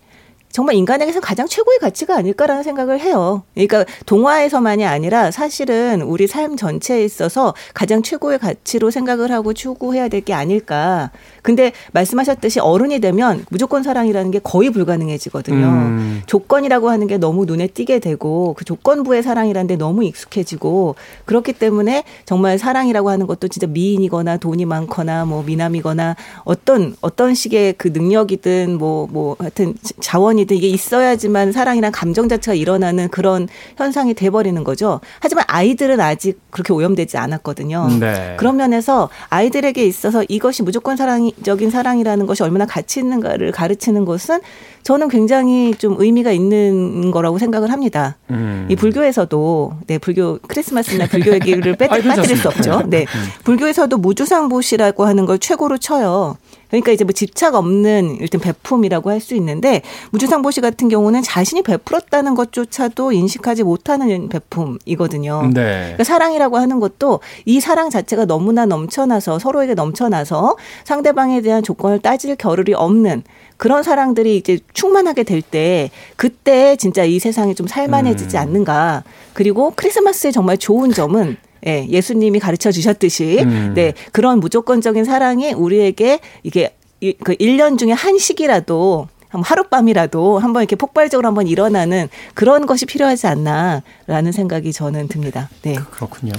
정말 0.53 0.77
인간에게서 0.77 1.21
가장 1.21 1.47
최고의 1.47 1.79
가치가 1.79 2.17
아닐까라는 2.17 2.63
생각을 2.63 3.01
해요. 3.01 3.43
그러니까 3.55 3.85
동화에서만이 4.07 4.87
아니라 4.87 5.31
사실은 5.31 6.01
우리 6.03 6.27
삶 6.27 6.57
전체에 6.57 7.05
있어서 7.05 7.55
가장 7.75 8.03
최고의 8.03 8.39
가치로 8.39 8.91
생각을 8.91 9.31
하고 9.31 9.53
추구해야 9.53 10.09
될 10.09 10.23
게 10.23 10.33
아닐까. 10.35 11.11
근데 11.43 11.73
말씀하셨듯이 11.93 12.61
어른이 12.61 13.01
되면 13.01 13.45
무조건 13.51 13.83
사랑이라는 13.83 14.31
게 14.31 14.39
거의 14.39 14.71
불가능해지거든요. 14.71 15.67
음. 15.67 16.23
조건이라고 16.27 16.89
하는 16.91 17.07
게 17.09 17.19
너무 17.19 17.45
눈에 17.45 17.67
띄게 17.67 17.99
되고 17.99 18.55
그 18.57 18.65
조건부의 18.65 19.23
사랑이라는 19.23 19.67
데 19.67 19.77
너무 19.77 20.05
익숙해지고 20.05 20.95
그렇기 21.25 21.55
때문에 21.55 22.05
정말 22.25 22.59
사랑이라고 22.59 23.11
하는 23.11 23.27
것도 23.27 23.49
진짜 23.49 23.67
미인이거나 23.67 24.37
돈이 24.37 24.65
많거나 24.65 25.25
뭐 25.25 25.43
미남이거나 25.43 26.15
어떤 26.45 26.95
어떤 27.01 27.35
식의 27.35 27.75
그 27.77 27.89
능력이든 27.89 28.79
뭐뭐 28.79 29.37
하여튼 29.41 29.75
자원이 30.01 30.42
든 30.45 30.57
이게 30.57 30.69
있어야지만 30.69 31.53
사랑이란 31.53 31.93
감정 31.93 32.29
자체가 32.29 32.55
일어나는 32.55 33.09
그런 33.09 33.49
현상이 33.77 34.15
돼 34.15 34.31
버리는 34.31 34.63
거죠. 34.65 35.01
하지만 35.21 35.45
아이들은 35.49 36.01
아직 36.01 36.41
그렇게 36.51 36.73
오염되지 36.73 37.17
않았거든요. 37.17 37.89
네. 38.01 38.35
그런 38.39 38.57
면에서 38.57 39.09
아이들에게 39.29 39.85
있어서 39.87 40.25
이것이 40.29 40.63
무조건 40.63 40.97
사랑적인 40.97 41.71
사랑이라는 41.71 42.27
것이 42.27 42.43
얼마나 42.43 42.67
가치 42.67 43.01
있는가를 43.01 43.53
가르치는 43.53 44.05
것은 44.05 44.41
저는 44.83 45.09
굉장히 45.09 45.75
좀 45.75 45.97
의미가 45.99 46.33
있는 46.33 47.11
거라고 47.11 47.39
생각을 47.39 47.71
합니다. 47.71 48.17
음. 48.31 48.67
이 48.69 48.77
불교에서도 48.77 49.73
네 49.87 49.99
불교 49.99 50.39
크리스마스나 50.47 51.07
불교 51.07 51.33
얘기를 51.33 51.77
빼, 51.77 51.87
아이, 51.91 52.03
빠뜨릴 52.03 52.37
수. 52.37 52.49
없죠. 52.49 52.83
네 52.87 53.07
불교에서도 53.45 53.97
무주상보시라고 53.97 55.05
하는 55.05 55.27
걸 55.27 55.39
최고로 55.39 55.79
쳐요. 55.79 56.37
그러니까 56.73 56.91
이제 56.91 57.05
뭐 57.05 57.13
집착 57.13 57.55
없는 57.55 58.17
일단 58.21 58.41
베품이라고 58.41 59.11
할 59.11 59.23
수 59.23 59.37
있는데 59.37 59.83
무주상보시 60.11 60.61
같은 60.61 60.89
경우는 60.89 61.23
자신이 61.23 61.63
베풀었다는 61.63 62.35
것조차도 62.35 63.13
인식하지 63.13 63.63
못하는 63.63 64.29
베품이거든요. 64.29 65.51
네. 65.55 65.81
그러니까 65.83 66.03
사랑이라고 66.03 66.57
하는 66.57 66.81
것도 66.81 67.21
이 67.45 67.61
사랑 67.61 67.89
자체가 67.89 68.25
너무나 68.25 68.67
넘쳐나서 68.67 69.39
서로에게 69.39 69.75
넘쳐나서 69.75 70.57
상대방에 70.83 71.41
대한 71.43 71.63
조건을 71.63 72.01
따질 72.01 72.35
겨를이 72.35 72.75
없는 72.75 73.23
그런 73.59 73.85
사랑들이 73.85 74.39
이제 74.39 74.59
충만하게 74.73 75.23
될 75.23 75.43
때 75.43 75.91
그때 76.17 76.75
진짜 76.77 77.05
이 77.05 77.19
세상이 77.21 77.55
좀 77.55 77.69
살만해지지 77.69 78.37
음. 78.37 78.41
않는가. 78.41 79.05
그리고 79.35 79.73
크리스마스의 79.77 80.33
정말 80.33 80.59
좋은 80.59 80.91
점은 80.91 81.37
예, 81.67 81.87
예수님이 81.89 82.39
가르쳐 82.41 82.71
주셨듯이 82.73 83.39
음. 83.43 83.73
네, 83.75 83.95
그런 84.13 84.41
무조건적인 84.41 85.05
사랑이 85.05 85.53
우리에게 85.53 86.19
이게 86.43 86.75
이- 87.01 87.15
그 87.23 87.35
1년 87.37 87.79
중에 87.79 87.93
한 87.93 88.19
시기라도 88.19 89.09
한 89.29 89.43
하룻밤이라도 89.43 90.39
한번 90.39 90.63
이렇게 90.63 90.77
폭발적으로 90.77 91.27
한번 91.27 91.47
일어나는 91.47 92.09
그런 92.35 92.67
것이 92.67 92.85
필요하지 92.85 93.27
않나라는 93.29 94.33
생각이 94.33 94.73
저는 94.73 95.09
듭니다. 95.09 95.49
네. 95.63 95.77
그렇군요. 95.91 96.33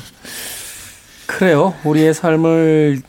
그래요. 1.25 1.73
우리의 1.83 2.13
삶을 2.13 3.01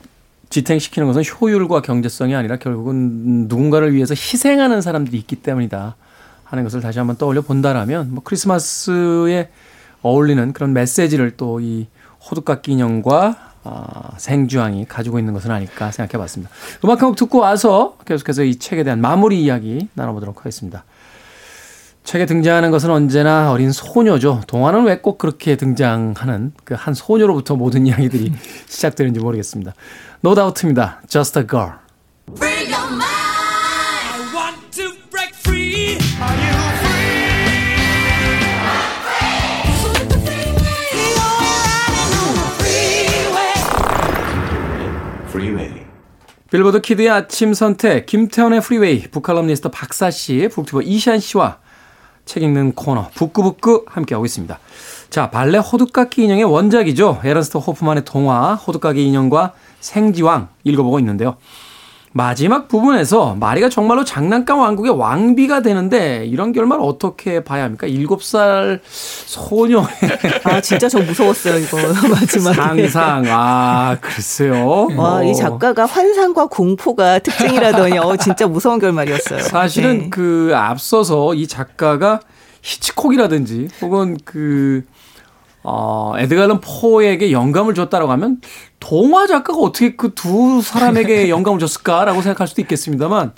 지탱시키는 0.50 1.06
것은 1.08 1.22
효율과 1.40 1.82
경제성이 1.82 2.34
아니라 2.34 2.56
결국은 2.56 3.48
누군가를 3.48 3.92
위해서 3.94 4.14
희생하는 4.14 4.80
사람들이 4.80 5.16
있기 5.18 5.36
때문이다 5.36 5.96
하는 6.44 6.64
것을 6.64 6.80
다시 6.80 6.98
한번 6.98 7.16
떠올려 7.16 7.42
본다라면 7.42 8.14
뭐 8.14 8.22
크리스마스에 8.22 9.48
어울리는 10.02 10.52
그런 10.52 10.72
메시지를 10.72 11.32
또 11.36 11.60
이 11.60 11.86
호두깎이 12.30 12.72
인형과 12.72 13.36
아, 13.66 14.10
생주왕이 14.18 14.86
가지고 14.86 15.18
있는 15.18 15.32
것은 15.32 15.50
아닐까 15.50 15.90
생각해 15.90 16.18
봤습니다. 16.20 16.52
음악 16.84 17.00
한 17.00 17.08
곡 17.08 17.16
듣고 17.16 17.38
와서 17.38 17.96
계속해서 18.04 18.44
이 18.44 18.56
책에 18.58 18.84
대한 18.84 19.00
마무리 19.00 19.42
이야기 19.42 19.88
나눠보도록 19.94 20.40
하겠습니다. 20.40 20.84
책에 22.04 22.26
등장하는 22.26 22.70
것은 22.70 22.90
언제나 22.90 23.50
어린 23.50 23.72
소녀죠. 23.72 24.42
동화는 24.46 24.84
왜 24.84 24.96
꼭 25.00 25.16
그렇게 25.16 25.56
등장하는 25.56 26.52
그 26.64 26.74
한 26.74 26.92
소녀로부터 26.92 27.56
모든 27.56 27.86
이야기들이 27.86 28.32
시작되는지 28.68 29.20
모르겠습니다. 29.20 29.72
No 30.22 30.34
Doubt입니다. 30.34 31.00
Just 31.08 31.38
a 31.38 31.46
girl. 31.46 31.83
빌보드 46.54 46.82
키드의 46.82 47.10
아침 47.10 47.52
선택, 47.52 48.06
김태훈의 48.06 48.60
프리웨이, 48.60 49.08
북칼럼니스트 49.10 49.70
박사 49.70 50.12
씨, 50.12 50.48
북튜버 50.52 50.82
이시한 50.82 51.18
씨와 51.18 51.58
책 52.26 52.44
읽는 52.44 52.76
코너 52.76 53.08
북구북구 53.16 53.86
함께하고 53.88 54.24
있습니다. 54.24 54.60
자, 55.10 55.30
발레 55.30 55.58
호두까기 55.58 56.22
인형의 56.22 56.44
원작이죠. 56.44 57.22
에른스트 57.24 57.58
호프만의 57.58 58.04
동화 58.04 58.54
호두까기 58.54 59.04
인형과 59.04 59.52
생쥐왕 59.80 60.46
읽어보고 60.62 61.00
있는데요. 61.00 61.38
마지막 62.24 62.68
부분에서 62.68 63.34
마리가 63.40 63.68
정말로 63.68 64.04
장난감 64.04 64.60
왕국의 64.60 64.96
왕비가 64.96 65.62
되는데 65.62 66.24
이런 66.26 66.52
결말 66.52 66.78
어떻게 66.80 67.42
봐야 67.42 67.64
합니까? 67.64 67.88
일곱 67.88 68.22
살 68.22 68.80
소녀의 68.84 69.88
아 70.44 70.60
진짜 70.60 70.88
저 70.88 71.00
무서웠어요 71.00 71.58
이거 71.58 71.76
마지막에. 72.08 72.88
상상. 72.88 73.24
아, 73.26 73.96
글쎄요. 74.00 74.86
와, 74.96 75.16
어. 75.16 75.24
이 75.24 75.34
작가가 75.34 75.86
환상과 75.86 76.46
공포가 76.46 77.18
특징이라더니 77.18 77.98
어 77.98 78.16
진짜 78.16 78.46
무서운 78.46 78.78
결말이었어요. 78.78 79.40
사실은 79.40 79.98
네. 79.98 80.10
그 80.10 80.52
앞서서 80.54 81.34
이 81.34 81.48
작가가 81.48 82.20
히치콕이라든지 82.62 83.70
혹은 83.82 84.16
그 84.24 84.84
어, 85.64 86.12
에드갈런 86.18 86.60
포에게 86.60 87.32
영감을 87.32 87.74
줬다라고 87.74 88.12
하면 88.12 88.40
동화 88.80 89.26
작가가 89.26 89.58
어떻게 89.60 89.96
그 89.96 90.14
두 90.14 90.60
사람에게 90.62 91.28
영감을 91.30 91.58
줬을까라고 91.58 92.20
생각할 92.22 92.46
수도 92.46 92.60
있겠습니다만 92.62 93.32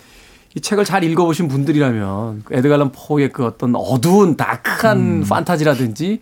이 0.57 0.61
책을 0.61 0.85
잘 0.85 1.05
읽어보신 1.05 1.49
분들이라면 1.49 2.43
그 2.45 2.55
에드갈런 2.55 2.91
포의 2.93 3.31
그 3.33 3.45
어떤 3.45 3.75
어두운 3.77 4.37
다크한 4.37 5.25
판타지라든지 5.29 6.21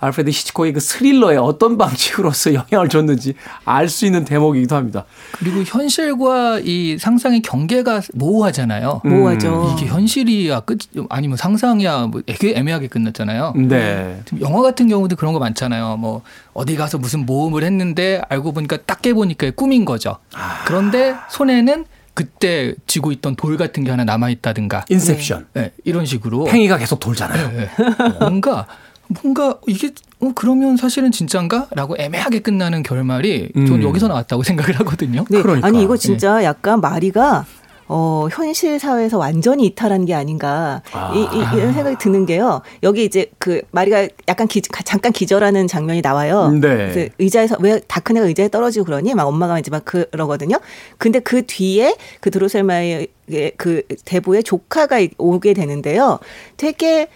알프레드 0.00 0.30
히치콕의 0.30 0.72
그 0.72 0.80
스릴러에 0.80 1.36
어떤 1.36 1.76
방식으로서 1.78 2.54
영향을 2.54 2.88
줬는지 2.88 3.34
알 3.64 3.88
수 3.88 4.04
있는 4.06 4.24
대목이기도 4.24 4.76
합니다. 4.76 5.04
그리고 5.38 5.62
현실과 5.62 6.60
이 6.62 6.98
상상의 6.98 7.40
경계가 7.42 8.02
모호하잖아요. 8.14 9.00
음. 9.04 9.10
모호하죠. 9.10 9.74
이게 9.76 9.86
현실이야 9.86 10.60
끝 10.60 10.78
아니면 11.08 11.36
상상이야 11.36 12.06
뭐 12.08 12.22
되게 12.26 12.54
애매하게 12.56 12.88
끝났잖아요. 12.88 13.54
네. 13.56 14.22
영화 14.40 14.62
같은 14.62 14.88
경우도 14.88 15.16
그런 15.16 15.32
거 15.32 15.38
많잖아요. 15.38 15.96
뭐 15.96 16.22
어디 16.52 16.76
가서 16.76 16.98
무슨 16.98 17.24
모험을 17.26 17.64
했는데 17.64 18.20
알고 18.28 18.52
보니까 18.52 18.76
딱 18.84 19.00
깨보니까 19.02 19.50
꿈인 19.52 19.84
거죠. 19.84 20.18
그런데 20.66 21.14
손에는 21.30 21.84
그때 22.14 22.74
쥐고 22.88 23.12
있던 23.12 23.36
돌 23.36 23.56
같은 23.56 23.84
게 23.84 23.90
하나 23.92 24.02
남아 24.04 24.28
있다든가. 24.30 24.84
인셉션. 24.88 25.46
네, 25.54 25.72
이런 25.84 26.04
식으로 26.04 26.44
팽이가 26.44 26.76
계속 26.76 26.98
돌잖아요. 26.98 27.52
네, 27.52 27.70
뭔가 28.18 28.66
뭔가 29.08 29.58
이게 29.66 29.90
어, 30.20 30.32
그러면 30.34 30.76
사실은 30.76 31.10
진짠가?라고 31.10 31.96
애매하게 31.98 32.40
끝나는 32.40 32.82
결말이 32.82 33.50
전 33.54 33.74
음. 33.74 33.82
여기서 33.82 34.08
나왔다고 34.08 34.42
생각을 34.44 34.78
하거든요. 34.80 35.24
네. 35.30 35.40
그러니까. 35.42 35.66
아니 35.66 35.82
이거 35.82 35.96
진짜 35.96 36.42
약간 36.44 36.80
마리가 36.80 37.46
어, 37.90 38.28
현실 38.30 38.78
사회에서 38.78 39.16
완전히 39.16 39.64
이탈한 39.64 40.04
게 40.04 40.12
아닌가 40.12 40.82
아. 40.92 41.10
이, 41.14 41.20
이, 41.20 41.38
이 41.56 41.60
런 41.62 41.72
생각이 41.72 41.96
드는 41.98 42.26
게요. 42.26 42.60
여기 42.82 43.04
이제 43.04 43.30
그 43.38 43.62
마리가 43.70 44.08
약간 44.28 44.46
기, 44.46 44.60
잠깐 44.60 45.10
기절하는 45.12 45.66
장면이 45.68 46.02
나와요. 46.02 46.50
네. 46.50 46.60
그래서 46.60 47.10
의자에서 47.18 47.56
왜 47.60 47.80
다크네가 47.88 48.26
의자에 48.26 48.48
떨어지고 48.48 48.84
그러니 48.84 49.14
막 49.14 49.26
엄마가 49.26 49.58
이제 49.58 49.70
막 49.70 49.86
그러거든요. 49.86 50.58
근데 50.98 51.20
그 51.20 51.46
뒤에 51.46 51.96
그 52.20 52.30
드로셀마의 52.30 53.08
그 53.56 53.82
대부의 54.04 54.42
조카가 54.42 54.98
오게 55.16 55.54
되는데요. 55.54 56.18
되게 56.58 57.08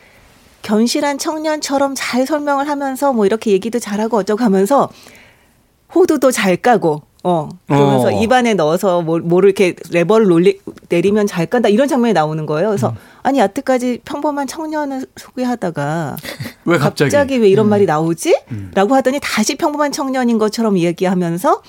견실한 0.62 1.18
청년처럼 1.18 1.94
잘 1.96 2.26
설명을 2.26 2.68
하면서 2.68 3.12
뭐 3.12 3.26
이렇게 3.26 3.50
얘기도 3.50 3.78
잘하고 3.78 4.18
어쩌고 4.18 4.42
하면서 4.42 4.88
호두도 5.94 6.30
잘 6.30 6.56
까고 6.56 7.02
어 7.24 7.48
그러면서 7.68 8.08
어. 8.08 8.10
입안에 8.10 8.54
넣어서 8.54 9.02
뭐, 9.02 9.20
뭐를 9.20 9.50
이렇게 9.50 9.76
레버를 9.90 10.26
놀리, 10.26 10.58
내리면 10.88 11.28
잘 11.28 11.46
깐다 11.46 11.68
이런 11.68 11.86
장면이 11.86 12.14
나오는 12.14 12.46
거예요. 12.46 12.68
그래서 12.68 12.90
음. 12.90 12.96
아니 13.22 13.38
여태까지 13.38 14.00
평범한 14.04 14.48
청년을 14.48 15.06
소개하다가 15.16 16.16
왜 16.64 16.78
갑자기? 16.78 17.10
왜 17.38 17.38
음. 17.38 17.44
이런 17.44 17.68
말이 17.68 17.86
나오지? 17.86 18.40
라고 18.74 18.96
하더니 18.96 19.20
다시 19.22 19.56
평범한 19.56 19.92
청년인 19.92 20.38
것처럼 20.38 20.76
이야기하면서 20.76 21.62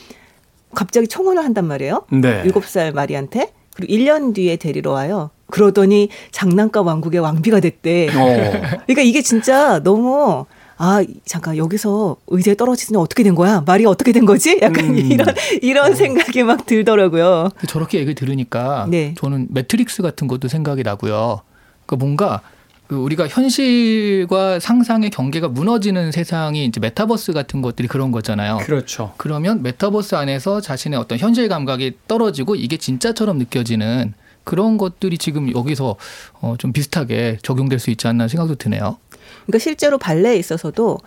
갑자기 0.73 1.07
청혼을 1.07 1.43
한단 1.43 1.65
말이에요. 1.65 2.05
네. 2.11 2.41
일곱 2.45 2.65
살 2.65 2.91
마리한테. 2.91 3.53
그리고 3.75 3.93
1년 3.93 4.33
뒤에 4.33 4.57
데리러 4.57 4.91
와요. 4.91 5.29
그러더니 5.53 6.09
장난감 6.31 6.87
왕국의 6.87 7.19
왕비가 7.19 7.59
됐대. 7.59 8.07
어. 8.07 8.51
그러니까 8.87 9.03
이게 9.03 9.21
진짜 9.21 9.79
너무 9.83 10.47
아 10.77 11.03
잠깐 11.25 11.57
여기서 11.57 12.17
의자에 12.25 12.55
떨어지더니 12.55 12.97
어떻게 12.97 13.21
된 13.21 13.35
거야? 13.35 13.61
마리 13.63 13.85
어떻게 13.85 14.11
된 14.11 14.25
거지? 14.25 14.57
약간 14.63 14.85
음. 14.85 14.97
이런 14.97 15.27
이런 15.61 15.95
생각이 15.95 16.41
막 16.41 16.65
들더라고요. 16.65 17.49
저렇게 17.67 17.99
얘기를 17.99 18.15
들으니까 18.15 18.87
네. 18.89 19.13
저는 19.15 19.49
매트릭스 19.51 20.01
같은 20.01 20.27
것도 20.27 20.47
생각이 20.47 20.81
나고요. 20.81 21.41
그 21.85 21.93
뭔가 21.93 22.41
그 22.87 22.95
우리가 22.95 23.27
현실과 23.27 24.59
상상의 24.59 25.11
경계가 25.11 25.49
무너지는 25.49 26.11
세상이 26.11 26.65
이제 26.65 26.79
메타버스 26.79 27.33
같은 27.33 27.61
것들이 27.61 27.87
그런 27.87 28.11
거잖아요. 28.11 28.57
그렇죠. 28.57 29.13
그러면 29.17 29.61
메타버스 29.61 30.15
안에서 30.15 30.61
자신의 30.61 30.97
어떤 30.97 31.19
현실 31.19 31.47
감각이 31.47 31.93
떨어지고 32.07 32.55
이게 32.55 32.77
진짜처럼 32.77 33.37
느껴지는 33.37 34.15
그런 34.43 34.77
것들이 34.77 35.17
지금 35.17 35.53
여기서 35.53 35.95
어, 36.41 36.55
좀 36.57 36.73
비슷하게 36.73 37.37
적용될 37.41 37.79
수 37.79 37.89
있지 37.89 38.07
않나 38.07 38.27
생각도 38.27 38.55
드네요. 38.55 38.97
그러니까 39.45 39.59
실제로 39.59 39.97
발레에 39.97 40.35
있어서도 40.37 40.99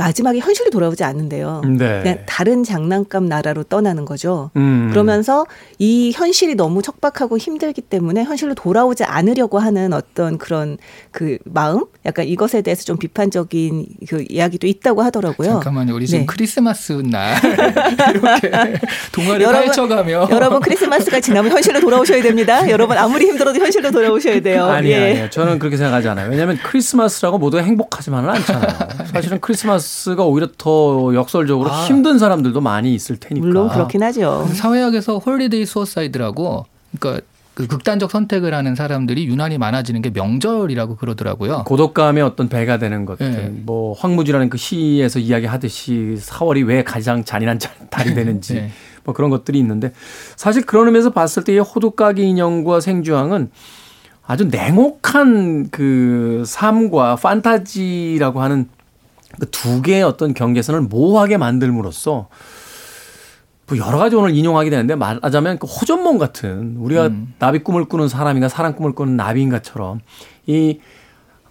마지막에 0.00 0.38
현실이 0.38 0.70
돌아오지 0.70 1.04
않는데요. 1.04 1.60
네. 1.76 2.00
그냥 2.02 2.18
다른 2.24 2.64
장난감 2.64 3.26
나라로 3.26 3.64
떠나는 3.64 4.06
거죠. 4.06 4.50
음. 4.56 4.88
그러면서 4.90 5.44
이 5.78 6.10
현실이 6.14 6.54
너무 6.54 6.80
척박하고 6.80 7.36
힘들기 7.36 7.82
때문에 7.82 8.24
현실로 8.24 8.54
돌아오지 8.54 9.04
않으려고 9.04 9.58
하는 9.58 9.92
어떤 9.92 10.38
그런 10.38 10.78
그 11.10 11.36
마음, 11.44 11.84
약간 12.06 12.26
이것에 12.26 12.62
대해서 12.62 12.82
좀 12.84 12.96
비판적인 12.96 13.86
그 14.08 14.24
이야기도 14.30 14.66
있다고 14.66 15.02
하더라고요. 15.02 15.48
잠깐만요. 15.50 15.94
우리 15.94 16.06
지금 16.06 16.20
네. 16.20 16.26
크리스마스 16.26 16.92
날 16.92 17.36
이렇게 17.44 18.80
동화를 19.12 19.42
여러분, 19.42 19.66
파헤쳐가며 19.66 20.28
여러분 20.30 20.60
크리스마스가 20.60 21.20
지나면 21.20 21.52
현실로 21.52 21.78
돌아오셔야 21.80 22.22
됩니다. 22.22 22.70
여러분 22.70 22.96
아무리 22.96 23.26
힘들어도 23.26 23.58
현실로 23.58 23.90
돌아오셔야 23.90 24.40
돼요. 24.40 24.64
아니, 24.64 24.90
예. 24.90 25.10
아니요. 25.10 25.30
저는 25.30 25.58
그렇게 25.58 25.76
생각하지 25.76 26.08
않아요. 26.08 26.30
왜냐하면 26.30 26.58
크리스마스라고 26.62 27.36
모두가 27.36 27.62
행복하지만은 27.62 28.30
않잖아요. 28.30 28.78
사실은 29.12 29.40
크리스마스 29.40 29.89
가 30.16 30.24
오히려 30.24 30.48
더 30.56 31.14
역설적으로 31.14 31.70
아. 31.70 31.84
힘든 31.84 32.18
사람들도 32.18 32.60
많이 32.60 32.94
있을 32.94 33.16
테니까. 33.16 33.46
물론 33.46 33.68
그렇긴 33.68 34.02
하죠. 34.04 34.48
사회학에서 34.54 35.18
holiday 35.18 35.66
suicide라고 35.66 36.66
그러니까 36.98 37.24
그 37.54 37.66
극단적 37.66 38.10
선택을 38.10 38.54
하는 38.54 38.74
사람들이 38.74 39.26
유난히 39.26 39.58
많아지는 39.58 40.00
게 40.02 40.10
명절이라고 40.10 40.96
그러더라고요. 40.96 41.64
고독감의 41.66 42.22
어떤 42.22 42.48
배가 42.48 42.78
되는 42.78 43.04
것들. 43.04 43.30
네. 43.30 43.48
뭐 43.64 43.92
황무지라는 43.98 44.48
그 44.48 44.56
시에서 44.56 45.18
이야기하듯이 45.18 46.16
4월이 46.18 46.66
왜 46.66 46.82
가장 46.84 47.24
잔인한 47.24 47.58
자- 47.58 47.70
달이 47.90 48.14
되는지 48.14 48.54
네. 48.54 48.70
뭐 49.04 49.14
그런 49.14 49.30
것들이 49.30 49.58
있는데 49.58 49.92
사실 50.36 50.64
그런 50.64 50.86
의미에서 50.86 51.10
봤을 51.10 51.42
때 51.44 51.54
이 51.54 51.58
호두까기 51.58 52.22
인형과 52.22 52.80
생주황은 52.80 53.50
아주 54.26 54.44
냉혹한 54.44 55.70
그 55.70 56.44
삶과 56.46 57.16
판타지라고 57.16 58.40
하는 58.40 58.68
그 59.38 59.46
두 59.46 59.82
개의 59.82 60.02
어떤 60.02 60.34
경계선을 60.34 60.80
모호하게 60.82 61.36
만들므로써 61.36 62.28
뭐 63.68 63.78
여러 63.78 63.98
가지 63.98 64.16
오늘 64.16 64.34
인용하게 64.34 64.70
되는데 64.70 64.96
말하자면 64.96 65.58
그 65.58 65.66
호전몽 65.66 66.18
같은 66.18 66.76
우리가 66.78 67.06
음. 67.08 67.34
나비 67.38 67.60
꿈을 67.60 67.84
꾸는 67.84 68.08
사람인가 68.08 68.48
사람 68.48 68.74
꿈을 68.74 68.92
꾸는 68.92 69.16
나비인가처럼 69.16 70.00
이 70.46 70.80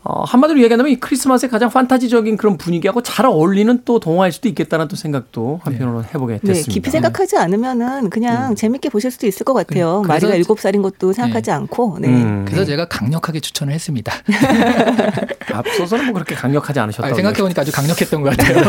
어, 0.01 0.23
한마디로 0.23 0.59
얘기한다면 0.61 0.93
이 0.93 0.95
크리스마스의 0.99 1.49
가장 1.51 1.69
판타지적인 1.69 2.37
그런 2.37 2.57
분위기하고 2.57 3.03
잘 3.03 3.25
어울리는 3.25 3.81
또 3.83 3.99
동화일 3.99 4.31
수도 4.31 4.47
있겠다는 4.47 4.87
또 4.87 4.95
생각도 4.95 5.59
한편으로 5.63 6.03
해보게 6.05 6.35
네, 6.35 6.39
됐습니다. 6.39 6.71
깊이 6.73 6.89
생각하지 6.89 7.37
않으면은 7.37 8.09
그냥 8.09 8.55
재밌게 8.55 8.89
보실 8.89 9.11
수도 9.11 9.27
있을 9.27 9.43
것 9.43 9.53
같아요. 9.53 10.01
그래서 10.03 10.07
마리가 10.07 10.27
저- 10.31 10.35
일곱 10.37 10.61
살인 10.61 10.81
것도 10.81 11.11
생각하지 11.11 11.51
않고. 11.51 11.97
네. 11.99 12.07
음. 12.07 12.45
그래서 12.45 12.63
제가 12.63 12.87
강력하게 12.87 13.41
추천을 13.41 13.73
했습니다. 13.73 14.13
앞서서는 15.53 16.05
뭐 16.05 16.13
그렇게 16.13 16.33
강력하지 16.33 16.79
않으셨다고. 16.79 17.15
생각해 17.15 17.37
보니까 17.41 17.61
아주 17.61 17.71
강력했던 17.71 18.21
것 18.21 18.37
같아요. 18.37 18.63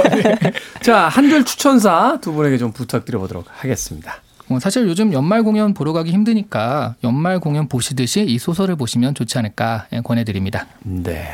자, 0.83 1.09
한 1.09 1.31
줄 1.31 1.45
추천사 1.45 2.19
두 2.21 2.33
분에게 2.33 2.59
좀 2.59 2.73
부탁드려 2.73 3.21
보도록 3.21 3.45
하겠습니다. 3.49 4.15
어, 4.51 4.59
사실 4.59 4.87
요즘 4.89 5.13
연말 5.13 5.45
공연 5.45 5.75
보러 5.75 5.93
가기 5.93 6.11
힘드니까 6.11 6.97
연말 7.05 7.39
공연 7.39 7.69
보시듯이 7.69 8.25
이 8.25 8.39
소설을 8.39 8.75
보시면 8.75 9.15
좋지 9.15 9.39
않을까 9.39 9.87
예, 9.93 10.01
권해드립니다. 10.01 10.67
네. 10.83 11.25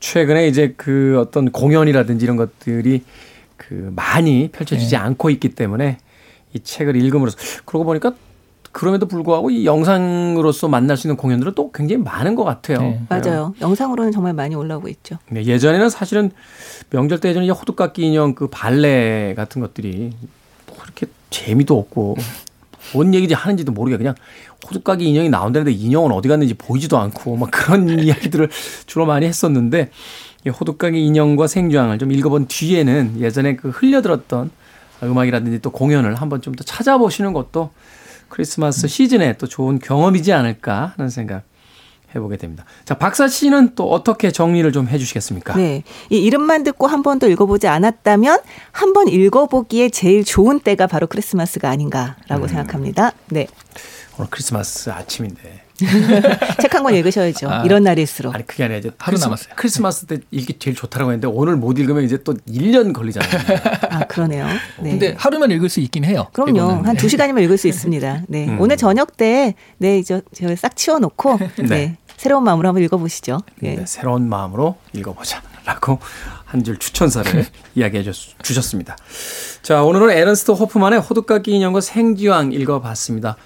최근에 0.00 0.48
이제 0.48 0.72
그 0.78 1.18
어떤 1.20 1.52
공연이라든지 1.52 2.24
이런 2.24 2.36
것들이 2.36 3.04
그 3.58 3.92
많이 3.94 4.48
펼쳐지지 4.48 4.92
네. 4.92 4.96
않고 4.96 5.28
있기 5.28 5.50
때문에 5.50 5.98
이 6.54 6.60
책을 6.60 6.96
읽음으로써 6.96 7.36
그러고 7.66 7.84
보니까 7.84 8.14
그럼에도 8.72 9.06
불구하고 9.06 9.50
이 9.50 9.66
영상으로서 9.66 10.68
만날 10.68 10.96
수 10.96 11.06
있는 11.06 11.16
공연들은 11.16 11.52
또 11.54 11.70
굉장히 11.72 12.02
많은 12.02 12.34
것 12.34 12.44
같아요. 12.44 12.78
네. 12.78 13.00
맞아요. 13.08 13.54
영상으로는 13.60 14.12
정말 14.12 14.32
많이 14.32 14.54
올라오고 14.54 14.88
있죠. 14.88 15.18
네, 15.30 15.44
예전에는 15.44 15.90
사실은 15.90 16.30
명절 16.90 17.20
때 17.20 17.28
예전에 17.28 17.46
이 17.46 17.50
호두깎이 17.50 18.02
인형 18.06 18.34
그 18.34 18.48
발레 18.48 19.34
같은 19.34 19.60
것들이 19.60 20.12
재미도 21.30 21.78
없고 21.78 22.16
뭔 22.94 23.14
얘기지 23.14 23.34
하는지도 23.34 23.72
모르게 23.72 23.96
그냥 23.96 24.14
호두깎이 24.68 25.04
인형이 25.04 25.28
나온다는데 25.28 25.72
인형은 25.72 26.12
어디 26.12 26.28
갔는지 26.28 26.54
보이지도 26.54 26.98
않고 26.98 27.36
막 27.36 27.50
그런 27.50 27.88
이야기들을 28.00 28.48
주로 28.86 29.06
많이 29.06 29.26
했었는데 29.26 29.90
이 30.46 30.48
호두깎이 30.48 31.04
인형과 31.04 31.46
생주황을 31.46 31.98
좀 31.98 32.12
읽어본 32.12 32.46
뒤에는 32.48 33.20
예전에 33.20 33.56
그 33.56 33.70
흘려들었던 33.70 34.50
음악이라든지 35.02 35.60
또 35.60 35.70
공연을 35.70 36.14
한번 36.14 36.40
좀 36.40 36.54
더 36.54 36.64
찾아보시는 36.64 37.32
것도 37.32 37.70
크리스마스 38.28 38.88
시즌에 38.88 39.34
또 39.38 39.46
좋은 39.46 39.78
경험이지 39.78 40.32
않을까 40.32 40.94
하는 40.96 41.10
생각 41.10 41.42
해보게 42.14 42.36
됩니다. 42.36 42.64
자, 42.84 42.94
박사 42.98 43.28
씨는 43.28 43.74
또 43.74 43.90
어떻게 43.90 44.30
정리를 44.30 44.70
좀 44.72 44.88
해주시겠습니까? 44.88 45.56
네. 45.56 45.82
이 46.10 46.18
이름만 46.18 46.62
듣고 46.64 46.86
한 46.86 47.02
번도 47.02 47.28
읽어보지 47.28 47.66
않았다면 47.68 48.40
한 48.72 48.92
번 48.92 49.08
읽어보기에 49.08 49.90
제일 49.90 50.24
좋은 50.24 50.60
때가 50.60 50.86
바로 50.86 51.06
크리스마스가 51.06 51.68
아닌가라고 51.68 52.44
음. 52.44 52.48
생각합니다. 52.48 53.12
네. 53.28 53.46
오늘 54.18 54.30
크리스마스 54.30 54.88
아침인데. 54.90 55.65
책 56.62 56.74
한 56.74 56.82
권 56.82 56.94
읽으셔야죠. 56.94 57.48
아. 57.50 57.62
이런 57.64 57.82
날일수록. 57.82 58.34
아니, 58.34 58.46
그게 58.46 58.64
아니라 58.64 58.78
이제 58.78 58.90
하루 58.98 59.16
크리스마- 59.16 59.26
남았어요. 59.26 59.54
크리스마스 59.56 60.06
때 60.06 60.18
읽기 60.30 60.58
제일 60.58 60.74
좋다라고 60.76 61.12
했는데 61.12 61.26
오늘 61.28 61.56
못 61.56 61.78
읽으면 61.78 62.04
이제 62.04 62.22
또 62.22 62.34
1년 62.48 62.92
걸리잖아요. 62.92 63.30
아, 63.90 64.04
그러네요. 64.06 64.46
네. 64.80 64.90
근데 64.90 65.14
하루면 65.18 65.50
읽을 65.52 65.68
수 65.68 65.80
있긴 65.80 66.04
해요. 66.04 66.26
그럼요. 66.32 66.84
한 66.84 66.96
두 66.96 67.08
시간이면 67.08 67.42
읽을 67.44 67.58
수 67.58 67.68
있습니다. 67.68 68.22
네. 68.28 68.46
음. 68.48 68.60
오늘 68.60 68.76
저녁 68.76 69.16
때, 69.16 69.54
네, 69.78 69.98
이제 69.98 70.20
제가 70.34 70.54
싹 70.56 70.76
치워놓고, 70.76 71.38
네. 71.58 71.64
네. 71.68 71.96
새로운 72.16 72.44
마음으로 72.44 72.68
한번 72.68 72.82
읽어보시죠. 72.84 73.40
네. 73.60 73.76
네, 73.76 73.84
새로운 73.86 74.28
마음으로 74.28 74.76
읽어보자. 74.94 75.42
라고 75.66 75.98
한 76.46 76.62
줄 76.64 76.78
추천사를 76.78 77.44
이야기해 77.74 78.02
주- 78.04 78.12
주셨습니다. 78.42 78.96
자, 79.62 79.82
오늘은 79.82 80.10
에른스트 80.10 80.52
호프만의 80.52 81.00
호두까기 81.00 81.50
인형과 81.50 81.80
생지왕 81.80 82.52
읽어봤습니다. 82.52 83.36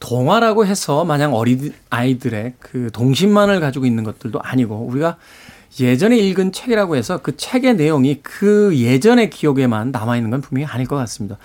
동화라고 0.00 0.64
해서 0.66 1.04
마냥 1.04 1.34
어린 1.34 1.72
아이들의 1.90 2.54
그 2.58 2.90
동심만을 2.92 3.60
가지고 3.60 3.84
있는 3.86 4.04
것들도 4.04 4.40
아니고 4.42 4.86
우리가 4.90 5.18
예전에 5.78 6.16
읽은 6.16 6.52
책이라고 6.52 6.96
해서 6.96 7.18
그 7.22 7.36
책의 7.36 7.76
내용이 7.76 8.20
그 8.22 8.74
예전의 8.74 9.28
기억에만 9.28 9.90
남아있는 9.90 10.30
건 10.30 10.40
분명히 10.40 10.64
아닐 10.66 10.86
것 10.86 10.96
같습니다. 10.96 11.36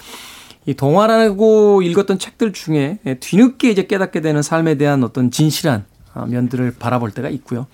이 0.66 0.74
동화라고 0.74 1.82
읽었던 1.82 2.20
책들 2.20 2.53
중에 2.53 2.99
뒤늦게 3.20 3.70
이제 3.70 3.84
깨닫게 3.88 4.22
되는 4.22 4.41
삶에 4.41 4.76
대한 4.76 5.03
어떤 5.03 5.30
진실한 5.30 5.84
아, 6.14 6.26
면들을 6.26 6.76
바라볼 6.80 7.12
때가 7.12 7.28
있고요. 7.30 7.68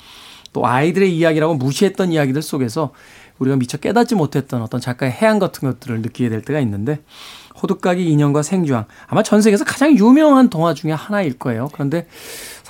또 0.53 0.65
아이들의 0.65 1.15
이야기라고 1.15 1.53
무시했던 1.55 2.11
이야기들 2.11 2.41
속에서 2.41 2.91
우리가 3.39 3.55
미처 3.57 3.77
깨닫지 3.77 4.15
못했던 4.15 4.61
어떤 4.61 4.79
작가의 4.81 5.11
해안 5.11 5.39
같은 5.39 5.69
것들을 5.69 6.01
느끼게 6.01 6.29
될 6.29 6.41
때가 6.41 6.59
있는데 6.59 6.99
호두까기 7.61 8.05
인형과 8.09 8.43
생주왕 8.43 8.85
아마 9.07 9.23
전 9.23 9.41
세계에서 9.41 9.65
가장 9.65 9.97
유명한 9.97 10.49
동화 10.49 10.73
중에 10.73 10.91
하나일 10.91 11.37
거예요. 11.39 11.69
그런데 11.73 12.07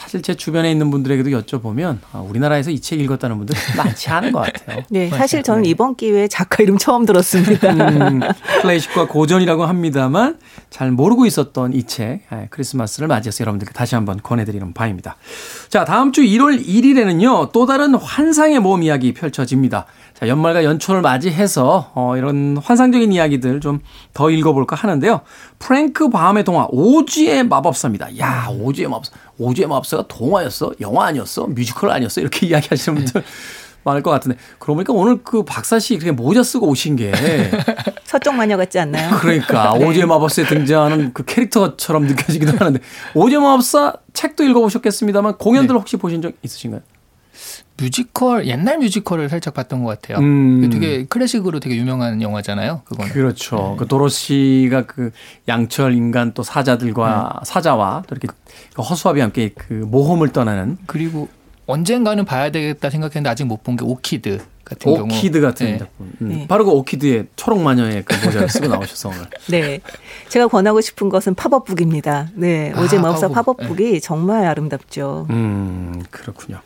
사실 0.08 0.22
제 0.22 0.36
주변에 0.36 0.72
있는 0.72 0.90
분들에게도 0.90 1.30
여쭤보면 1.32 1.98
아, 2.14 2.20
우리나라에서 2.20 2.72
이 2.72 2.80
책 2.80 3.02
읽었다는 3.02 3.36
분들 3.40 3.54
많지 3.76 4.10
않은 4.10 4.32
것 4.32 4.40
같아요. 4.40 4.82
네, 4.90 5.10
사실 5.10 5.44
저는 5.44 5.66
이번 5.66 5.96
기회에 5.98 6.30
작가 6.30 6.64
이름 6.64 6.78
처음 6.78 7.06
들었습니다. 7.06 7.70
음, 7.74 8.22
클래식과 8.62 9.08
고전이라고 9.10 9.66
합니다만 9.66 10.40
잘 10.70 10.92
모르고 10.92 11.26
있었던 11.26 11.74
이 11.74 11.84
책 11.84 12.22
크리스마스를 12.50 13.10
맞이해서 13.10 13.42
여러분들께 13.42 13.74
다시 13.74 13.96
한번 13.96 14.22
권해드리는 14.24 14.74
바입니다. 14.74 15.18
자 15.68 15.84
다음 15.84 16.14
주 16.14 16.22
1월 16.22 16.66
1일에는요 16.66 17.52
또 17.52 17.66
다른 17.66 17.94
환상의 17.96 18.60
모험 18.62 18.84
이야기 18.84 19.14
펼쳐집니다. 19.14 19.86
자 20.14 20.28
연말과 20.30 20.64
연초를 20.64 21.02
맞이해서 21.02 21.92
어, 21.94 22.16
이런 22.16 22.58
환상적인 22.58 23.12
이야기들 23.12 23.60
좀 23.60 23.80
더 24.14 24.32
읽어볼까 24.32 24.76
하는데요. 24.76 25.22
프랭크 25.60 26.10
바움의 26.10 26.44
동화 26.44 26.66
오즈의 26.72 27.44
마법사입니다. 27.44 28.18
야 28.18 28.48
오즈의 28.50 28.88
마법사 28.90 29.12
오즈의 29.38 29.68
마법사가 29.68 30.06
동화였어? 30.08 30.74
영화 30.82 31.06
아니었어? 31.08 31.48
뮤지컬 31.48 31.92
아니었어? 31.92 32.22
이렇게 32.22 32.48
이야기하시는 32.48 32.98
분들 32.98 33.24
많을 33.84 34.04
것 34.04 34.12
같은데 34.12 34.38
그러고 34.60 34.76
보니까 34.76 34.94
오늘 34.94 35.24
그 35.24 35.44
박사 35.44 35.80
씨 35.80 35.98
그렇게 35.98 36.12
모자 36.12 36.44
쓰고 36.44 36.68
오신 36.68 36.98
게 36.98 37.12
서쪽 38.04 38.36
마녀 38.36 38.58
같지 38.58 38.80
않나요? 38.80 39.18
그러니까 39.20 39.74
오즈의 39.80 40.06
마법사에 40.06 40.46
등장하는 40.46 41.14
그 41.14 41.24
캐릭터처럼 41.24 42.06
느껴지기도 42.06 42.58
하는데 42.58 42.80
오즈의 43.14 43.42
마법사 43.42 43.94
책도 44.14 44.44
읽어보셨겠습니다만 44.44 45.38
공연들 45.38 45.76
혹시 45.76 45.96
보신 45.98 46.22
적 46.22 46.34
있으신가요? 46.42 46.82
뮤지컬 47.80 48.48
옛날 48.48 48.80
뮤지컬을 48.80 49.30
살짝 49.30 49.54
봤던 49.54 49.84
것 49.84 49.90
같아요. 50.02 50.18
음. 50.24 50.70
되게 50.72 51.06
클래식으로 51.06 51.60
되게 51.60 51.76
유명한 51.76 52.22
영화잖아요. 52.22 52.82
그거는. 52.86 53.12
그렇죠. 53.12 53.76
그 53.78 53.88
도로시가 53.88 54.86
그 54.88 55.12
양철 55.48 55.94
인간 55.94 56.34
또 56.34 56.44
사자들과 56.44 57.34
네. 57.40 57.46
사자와 57.46 58.04
또 58.08 58.16
이렇게 58.16 58.28
그 58.74 58.82
허수아비 58.82 59.20
함께 59.22 59.52
그 59.56 59.74
모험을 59.74 60.30
떠나는 60.30 60.78
그리고 60.88 61.28
언젠가는 61.68 62.24
봐야 62.26 62.50
되겠다 62.52 62.90
생각했는데 62.90 63.30
아직 63.30 63.46
못 63.46 63.64
본 63.64 63.76
게 63.78 63.84
위키드 63.86 64.40
같은 64.68 64.94
경우. 64.94 65.06
위키드 65.06 65.40
같은 65.42 65.66
네. 65.66 65.78
작품. 65.78 66.12
음, 66.22 66.30
네. 66.30 66.48
바로 66.48 66.66
그 66.66 66.72
위키드의 66.72 67.28
초록 67.36 67.62
마녀의 67.62 68.04
그 68.06 68.26
모자를 68.26 68.50
쓰고 68.50 68.68
나오셔서 68.68 69.10
오늘. 69.10 69.22
네. 69.48 69.82
제가 70.30 70.48
권하고 70.48 70.82
싶은 70.82 71.10
것은 71.10 71.36
팝업북입니다. 71.36 72.28
네. 72.36 72.74
오즈의 72.78 72.98
아, 72.98 73.02
마법사 73.02 73.30
팝업. 73.30 73.58
팝업북이 73.58 74.02
정말 74.02 74.46
아름답죠. 74.46 75.28
음, 75.30 76.04
그렇군요. 76.12 76.60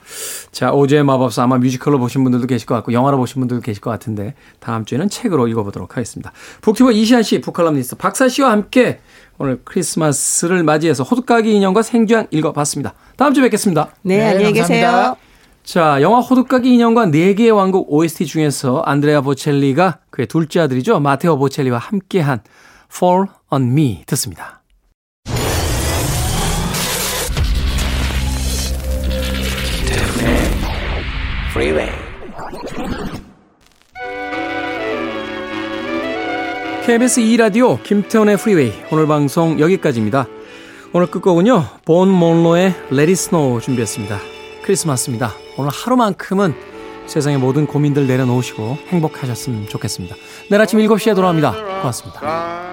자, 0.52 0.72
오즈의 0.72 1.04
마법사 1.04 1.43
아마 1.43 1.58
뮤지컬로 1.58 1.99
보신 1.99 2.24
분들도 2.24 2.47
계실 2.47 2.66
것 2.66 2.76
같고 2.76 2.93
영화로 2.93 3.18
보신 3.18 3.39
분들도 3.39 3.62
계실 3.62 3.82
것 3.82 3.91
같은데 3.91 4.34
다음 4.60 4.86
주에는 4.86 5.10
책으로 5.10 5.47
읽어 5.47 5.64
보도록 5.64 5.95
하겠습니다. 5.97 6.32
북튜버 6.62 6.91
이시안 6.91 7.24
씨, 7.24 7.39
북칼럼니스트 7.41 7.95
박사 7.97 8.28
씨와 8.28 8.52
함께 8.52 8.99
오늘 9.38 9.60
크리스마스를 9.64 10.64
맞이해서 10.64 11.04
호두까기 11.04 11.56
인형과 11.56 11.82
생쥐양 11.82 12.28
읽어 12.32 12.54
봤습니다. 12.54 12.93
다음 13.16 13.34
주에 13.34 13.43
뵙겠습니다. 13.43 13.89
네, 14.04 14.18
네, 14.18 14.28
안녕히 14.30 14.54
계세요. 14.54 14.86
감사합니다. 14.86 15.31
자, 15.64 16.01
영화 16.01 16.20
호두까기 16.20 16.74
인형과 16.74 17.07
네개의 17.07 17.51
왕국 17.51 17.93
OST 17.93 18.26
중에서 18.26 18.82
안드레아 18.82 19.22
보첼리가 19.22 19.99
그의 20.09 20.28
둘째 20.28 20.62
아들이죠. 20.62 20.99
마테오 20.99 21.38
보첼리와 21.38 21.78
함께한 21.78 22.41
Fall 22.93 23.28
on 23.51 23.64
Me 23.72 24.03
듣습니다. 24.07 24.62
KBS 36.86 37.22
2라디오 37.22 37.82
김태훈의 37.84 38.38
프리웨이 38.38 38.74
오늘 38.91 39.05
방송 39.07 39.59
여기까지입니다. 39.59 40.26
오늘 40.93 41.07
끝곡은요. 41.07 41.64
본 41.86 42.09
몬로의 42.09 42.74
Let 42.91 43.01
It 43.01 43.12
Snow 43.12 43.62
준비했습니다. 43.62 44.18
크리스마스입니다. 44.64 45.32
오늘 45.62 45.72
하루만큼은 45.72 46.55
세상의 47.05 47.38
모든 47.38 47.68
고민들 47.68 48.07
내려놓으시고 48.07 48.78
행복하셨으면 48.88 49.68
좋겠습니다. 49.68 50.16
내일 50.49 50.62
아침 50.62 50.80
7시에 50.80 51.14
돌아옵니다. 51.16 51.51
고맙습니다. 51.82 52.70